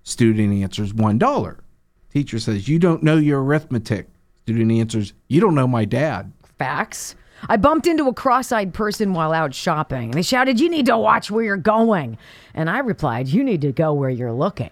Student 0.04 0.62
answers 0.62 0.94
one 0.94 1.18
dollar. 1.18 1.58
Teacher 2.12 2.38
says, 2.38 2.68
You 2.68 2.78
don't 2.78 3.02
know 3.02 3.16
your 3.16 3.42
arithmetic. 3.42 4.06
Student 4.42 4.70
answers, 4.70 5.12
You 5.26 5.40
don't 5.40 5.56
know 5.56 5.66
my 5.66 5.84
dad. 5.84 6.30
Facts. 6.56 7.16
I 7.48 7.56
bumped 7.56 7.86
into 7.86 8.08
a 8.08 8.14
cross 8.14 8.52
eyed 8.52 8.74
person 8.74 9.14
while 9.14 9.32
out 9.32 9.54
shopping, 9.54 10.12
they 10.12 10.22
shouted, 10.22 10.60
You 10.60 10.68
need 10.68 10.86
to 10.86 10.98
watch 10.98 11.30
where 11.30 11.44
you're 11.44 11.56
going. 11.56 12.18
And 12.54 12.70
I 12.70 12.78
replied, 12.78 13.28
You 13.28 13.44
need 13.44 13.60
to 13.62 13.72
go 13.72 13.92
where 13.92 14.10
you're 14.10 14.32
looking. 14.32 14.70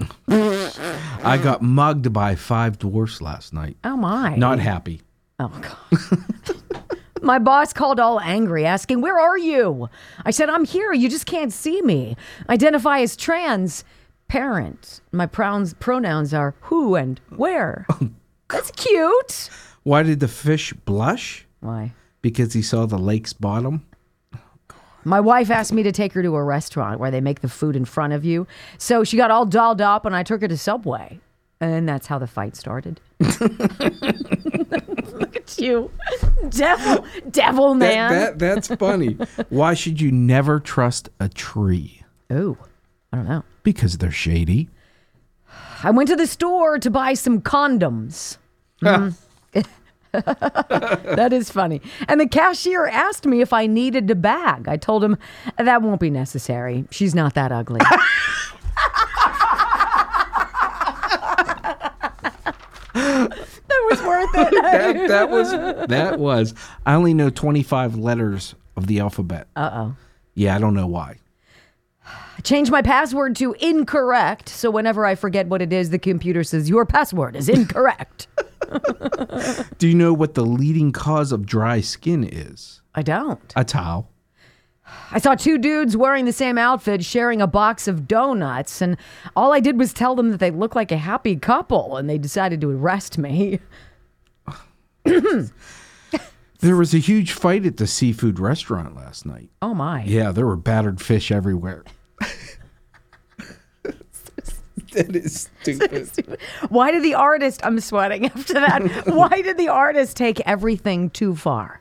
I 0.28 1.38
got 1.42 1.62
mugged 1.62 2.12
by 2.12 2.34
five 2.34 2.78
dwarfs 2.78 3.20
last 3.20 3.52
night. 3.52 3.76
Oh, 3.84 3.96
my. 3.96 4.36
Not 4.36 4.58
happy. 4.58 5.02
Oh, 5.38 5.48
God. 5.60 6.58
My 7.22 7.38
boss 7.38 7.72
called 7.72 7.98
all 7.98 8.20
angry, 8.20 8.66
asking, 8.66 9.00
Where 9.00 9.18
are 9.18 9.38
you? 9.38 9.88
I 10.26 10.30
said, 10.30 10.50
I'm 10.50 10.66
here. 10.66 10.92
You 10.92 11.08
just 11.08 11.24
can't 11.24 11.52
see 11.52 11.80
me. 11.80 12.16
Identify 12.50 13.00
as 13.00 13.16
trans 13.16 13.82
parent. 14.28 15.00
My 15.10 15.24
pronouns, 15.24 15.72
pronouns 15.74 16.34
are 16.34 16.54
who 16.62 16.96
and 16.96 17.18
where. 17.30 17.86
That's 18.50 18.70
cute. 18.72 19.48
Why 19.84 20.02
did 20.02 20.20
the 20.20 20.28
fish 20.28 20.74
blush? 20.74 21.46
Why? 21.64 21.92
Because 22.20 22.52
he 22.52 22.60
saw 22.60 22.84
the 22.84 22.98
lake's 22.98 23.32
bottom. 23.32 23.86
My 25.02 25.18
wife 25.20 25.50
asked 25.50 25.72
me 25.72 25.82
to 25.82 25.92
take 25.92 26.12
her 26.12 26.22
to 26.22 26.34
a 26.36 26.42
restaurant 26.44 27.00
where 27.00 27.10
they 27.10 27.20
make 27.22 27.40
the 27.40 27.48
food 27.48 27.74
in 27.74 27.86
front 27.86 28.12
of 28.12 28.22
you. 28.24 28.46
So 28.76 29.02
she 29.02 29.16
got 29.16 29.30
all 29.30 29.46
dolled 29.46 29.80
up 29.80 30.04
and 30.04 30.14
I 30.14 30.22
took 30.22 30.42
her 30.42 30.48
to 30.48 30.58
Subway. 30.58 31.20
And 31.60 31.88
that's 31.88 32.06
how 32.06 32.18
the 32.18 32.26
fight 32.26 32.54
started. 32.56 33.00
Look 33.20 33.40
at 35.36 35.58
you. 35.58 35.90
Devil, 36.50 37.06
devil 37.30 37.74
man. 37.74 38.12
That, 38.12 38.38
that 38.38 38.54
that's 38.54 38.68
funny. 38.78 39.16
Why 39.48 39.72
should 39.74 40.00
you 40.00 40.10
never 40.12 40.60
trust 40.60 41.08
a 41.20 41.28
tree? 41.30 42.02
Oh, 42.30 42.58
I 43.12 43.16
don't 43.16 43.28
know. 43.28 43.44
Because 43.62 43.96
they're 43.98 44.10
shady. 44.10 44.68
I 45.82 45.90
went 45.90 46.08
to 46.10 46.16
the 46.16 46.26
store 46.26 46.78
to 46.78 46.90
buy 46.90 47.14
some 47.14 47.40
condoms. 47.40 48.36
Mhm. 48.82 49.14
that 51.16 51.32
is 51.32 51.50
funny. 51.50 51.80
And 52.08 52.20
the 52.20 52.28
cashier 52.28 52.86
asked 52.86 53.26
me 53.26 53.40
if 53.40 53.52
I 53.52 53.66
needed 53.66 54.10
a 54.10 54.14
bag. 54.14 54.68
I 54.68 54.76
told 54.76 55.02
him 55.02 55.18
that 55.58 55.82
won't 55.82 56.00
be 56.00 56.10
necessary. 56.10 56.84
She's 56.90 57.14
not 57.14 57.34
that 57.34 57.52
ugly. 57.52 57.80
that 62.94 63.86
was 63.90 64.02
worth 64.02 64.30
it. 64.34 64.50
that, 64.62 65.08
that 65.08 65.30
was 65.30 65.50
that 65.88 66.18
was. 66.18 66.54
I 66.86 66.94
only 66.94 67.14
know 67.14 67.30
twenty 67.30 67.62
five 67.62 67.96
letters 67.96 68.54
of 68.76 68.86
the 68.86 69.00
alphabet. 69.00 69.48
Uh 69.56 69.70
oh. 69.72 69.96
Yeah, 70.34 70.54
I 70.56 70.58
don't 70.58 70.74
know 70.74 70.86
why. 70.86 71.18
I 72.06 72.40
changed 72.42 72.70
my 72.70 72.82
password 72.82 73.36
to 73.36 73.54
incorrect. 73.54 74.48
So 74.48 74.70
whenever 74.70 75.06
I 75.06 75.14
forget 75.14 75.48
what 75.48 75.62
it 75.62 75.72
is, 75.72 75.90
the 75.90 75.98
computer 75.98 76.44
says, 76.44 76.68
Your 76.68 76.84
password 76.84 77.36
is 77.36 77.48
incorrect. 77.48 78.28
Do 79.78 79.88
you 79.88 79.94
know 79.94 80.12
what 80.12 80.34
the 80.34 80.44
leading 80.44 80.92
cause 80.92 81.32
of 81.32 81.46
dry 81.46 81.80
skin 81.80 82.24
is? 82.24 82.80
I 82.94 83.02
don't. 83.02 83.52
A 83.56 83.64
towel. 83.64 84.10
I 85.10 85.18
saw 85.18 85.34
two 85.34 85.56
dudes 85.58 85.96
wearing 85.96 86.26
the 86.26 86.32
same 86.32 86.58
outfit 86.58 87.04
sharing 87.04 87.40
a 87.40 87.46
box 87.46 87.88
of 87.88 88.06
donuts, 88.06 88.82
and 88.82 88.96
all 89.34 89.52
I 89.52 89.60
did 89.60 89.78
was 89.78 89.94
tell 89.94 90.14
them 90.14 90.30
that 90.30 90.40
they 90.40 90.50
looked 90.50 90.76
like 90.76 90.92
a 90.92 90.98
happy 90.98 91.36
couple, 91.36 91.96
and 91.96 92.08
they 92.08 92.18
decided 92.18 92.60
to 92.60 92.70
arrest 92.70 93.16
me. 93.18 93.60
There 96.64 96.76
was 96.76 96.94
a 96.94 96.98
huge 96.98 97.32
fight 97.32 97.66
at 97.66 97.76
the 97.76 97.86
seafood 97.86 98.40
restaurant 98.40 98.96
last 98.96 99.26
night. 99.26 99.50
Oh 99.60 99.74
my. 99.74 100.02
Yeah, 100.04 100.32
there 100.32 100.46
were 100.46 100.56
battered 100.56 100.98
fish 100.98 101.30
everywhere. 101.30 101.84
that 104.94 105.14
is 105.14 105.48
stupid. 105.62 106.38
Why 106.70 106.90
did 106.90 107.02
the 107.04 107.14
artist, 107.14 107.60
I'm 107.64 107.78
sweating 107.80 108.26
after 108.34 108.54
that, 108.54 109.06
why 109.06 109.42
did 109.42 109.58
the 109.58 109.68
artist 109.68 110.16
take 110.16 110.40
everything 110.40 111.10
too 111.10 111.36
far? 111.36 111.80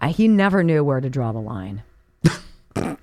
Uh, 0.00 0.08
he 0.08 0.28
never 0.28 0.62
knew 0.62 0.84
where 0.84 1.00
to 1.00 1.08
draw 1.10 1.32
the 1.32 1.40
line. 1.40 1.82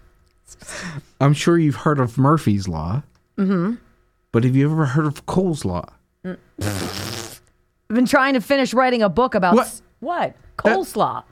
I'm 1.19 1.33
sure 1.33 1.57
you've 1.57 1.75
heard 1.77 1.99
of 1.99 2.17
Murphy's 2.17 2.67
Law, 2.67 3.03
Mm-hmm. 3.37 3.75
but 4.31 4.43
have 4.45 4.55
you 4.55 4.71
ever 4.71 4.85
heard 4.85 5.05
of 5.05 5.25
Cole's 5.25 5.65
Law? 5.65 5.89
I've 6.23 6.39
been 7.89 8.05
trying 8.05 8.33
to 8.35 8.41
finish 8.41 8.73
writing 8.73 9.01
a 9.03 9.09
book 9.09 9.35
about 9.35 9.55
What? 9.55 9.65
s- 9.67 9.81
what? 9.99 10.35
Coleslaw. 10.57 11.23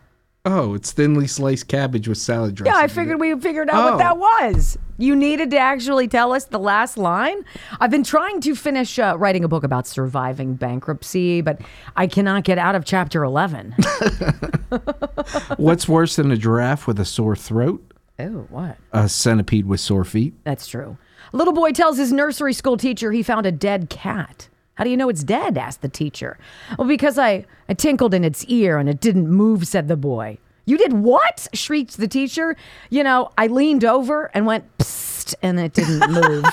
Oh, 0.45 0.73
it's 0.73 0.91
thinly 0.91 1.25
sliced 1.25 1.69
cabbage 1.69 2.09
with 2.09 2.17
salad 2.17 2.55
dressing. 2.55 2.73
Yeah, 2.77 2.83
I 2.83 2.87
figured 2.87 3.17
we 3.17 3.33
figured 3.39 3.69
out 3.69 3.81
Oh. 3.87 3.91
what 3.91 3.97
that 3.99 4.17
was. 4.17 4.77
You 4.97 5.15
needed 5.15 5.51
to 5.51 5.57
actually 5.57 6.09
tell 6.09 6.33
us 6.33 6.43
the 6.45 6.59
last 6.59 6.97
line. 6.97 7.45
I've 7.79 7.89
been 7.89 8.03
trying 8.03 8.41
to 8.41 8.53
finish 8.53 8.99
uh, 8.99 9.15
writing 9.17 9.45
a 9.45 9.47
book 9.47 9.63
about 9.63 9.87
surviving 9.87 10.55
bankruptcy, 10.55 11.39
but 11.39 11.61
I 11.95 12.07
cannot 12.07 12.43
get 12.43 12.57
out 12.57 12.75
of 12.75 12.83
chapter 12.83 13.23
11. 13.23 13.71
What's 15.55 15.87
worse 15.87 16.17
than 16.17 16.29
a 16.29 16.35
giraffe 16.37 16.87
with 16.87 16.99
a 16.99 17.05
sore 17.05 17.37
throat? 17.37 17.81
oh, 18.19 18.45
what? 18.49 18.77
A 18.91 19.07
centipede 19.07 19.65
with 19.65 19.79
sore 19.79 20.03
feet. 20.03 20.33
That's 20.43 20.67
true. 20.67 20.97
A 21.31 21.37
little 21.37 21.53
boy 21.53 21.71
tells 21.71 21.97
his 21.97 22.11
nursery 22.11 22.53
school 22.53 22.75
teacher 22.75 23.13
he 23.13 23.23
found 23.23 23.45
a 23.45 23.51
dead 23.51 23.89
cat. 23.89 24.49
How 24.75 24.83
do 24.83 24.89
you 24.89 24.97
know 24.97 25.09
it's 25.09 25.23
dead? 25.23 25.57
asked 25.57 25.81
the 25.81 25.89
teacher. 25.89 26.37
Well, 26.77 26.87
because 26.87 27.19
I, 27.19 27.45
I 27.69 27.73
tinkled 27.73 28.13
in 28.13 28.23
its 28.23 28.43
ear 28.45 28.77
and 28.77 28.89
it 28.89 28.99
didn't 28.99 29.29
move, 29.29 29.67
said 29.67 29.87
the 29.87 29.97
boy. 29.97 30.39
You 30.65 30.77
did 30.77 30.93
what? 30.93 31.47
shrieked 31.53 31.97
the 31.97 32.07
teacher. 32.07 32.55
You 32.89 33.03
know, 33.03 33.29
I 33.37 33.47
leaned 33.47 33.83
over 33.83 34.31
and 34.33 34.45
went 34.45 34.65
psst, 34.77 35.35
and 35.41 35.59
it 35.59 35.73
didn't 35.73 36.11
move. 36.11 36.45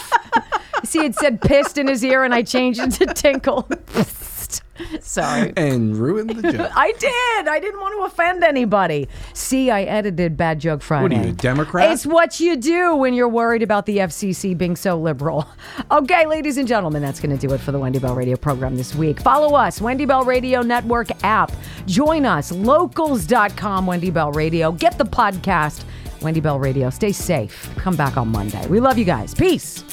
See, 0.85 1.05
it 1.05 1.15
said 1.15 1.41
pissed 1.41 1.79
in 1.79 1.87
his 1.87 2.05
ear, 2.05 2.25
and 2.25 2.35
I 2.35 2.43
changed 2.43 2.81
it 2.81 2.91
to 2.93 3.07
tinkle. 3.07 3.69
Sorry. 5.01 5.53
And 5.57 5.97
ruined 5.97 6.31
the 6.31 6.53
joke. 6.53 6.71
I 6.77 6.93
did. 6.93 7.49
I 7.49 7.59
didn't 7.61 7.81
want 7.81 7.95
to 7.97 8.03
offend 8.05 8.45
anybody. 8.45 9.09
See, 9.35 9.71
I 9.71 9.83
edited 9.83 10.37
Bad 10.37 10.61
Joke 10.61 10.83
Friday. 10.83 11.03
What 11.03 11.13
are 11.25 11.27
you, 11.27 11.33
a 11.33 11.37
Democrat? 11.37 11.91
It's 11.93 12.07
what 12.07 12.41
you 12.41 12.57
do 12.57 12.95
when 12.97 13.15
you're 13.15 13.29
worried 13.29 13.63
about 13.63 13.87
the 13.87 13.99
FCC 13.99 14.57
being 14.57 14.77
so 14.77 14.99
liberal. 14.99 15.47
Okay, 15.91 16.25
ladies 16.27 16.57
and 16.57 16.69
gentlemen, 16.69 17.03
that's 17.03 17.21
going 17.21 17.37
to 17.37 17.47
do 17.47 17.53
it 17.53 17.59
for 17.59 17.73
the 17.73 17.79
Wendy 17.79 17.99
Bell 17.99 18.15
Radio 18.15 18.37
program 18.37 18.77
this 18.77 18.95
week. 18.95 19.21
Follow 19.21 19.57
us, 19.57 19.81
Wendy 19.81 20.05
Bell 20.05 20.25
Radio 20.25 20.63
Network 20.63 21.09
app. 21.25 21.51
Join 21.87 22.25
us, 22.25 22.53
locals.com, 22.53 23.87
Wendy 23.87 24.11
Bell 24.11 24.31
Radio. 24.33 24.71
Get 24.73 24.99
the 24.99 25.05
podcast, 25.05 25.85
Wendy 26.23 26.41
Bell 26.41 26.59
Radio. 26.59 26.91
Stay 26.91 27.13
safe. 27.13 27.69
Come 27.77 27.97
back 27.97 28.17
on 28.17 28.29
Monday. 28.29 28.65
We 28.69 28.79
love 28.79 28.99
you 28.99 29.05
guys. 29.05 29.35
Peace. 29.35 29.85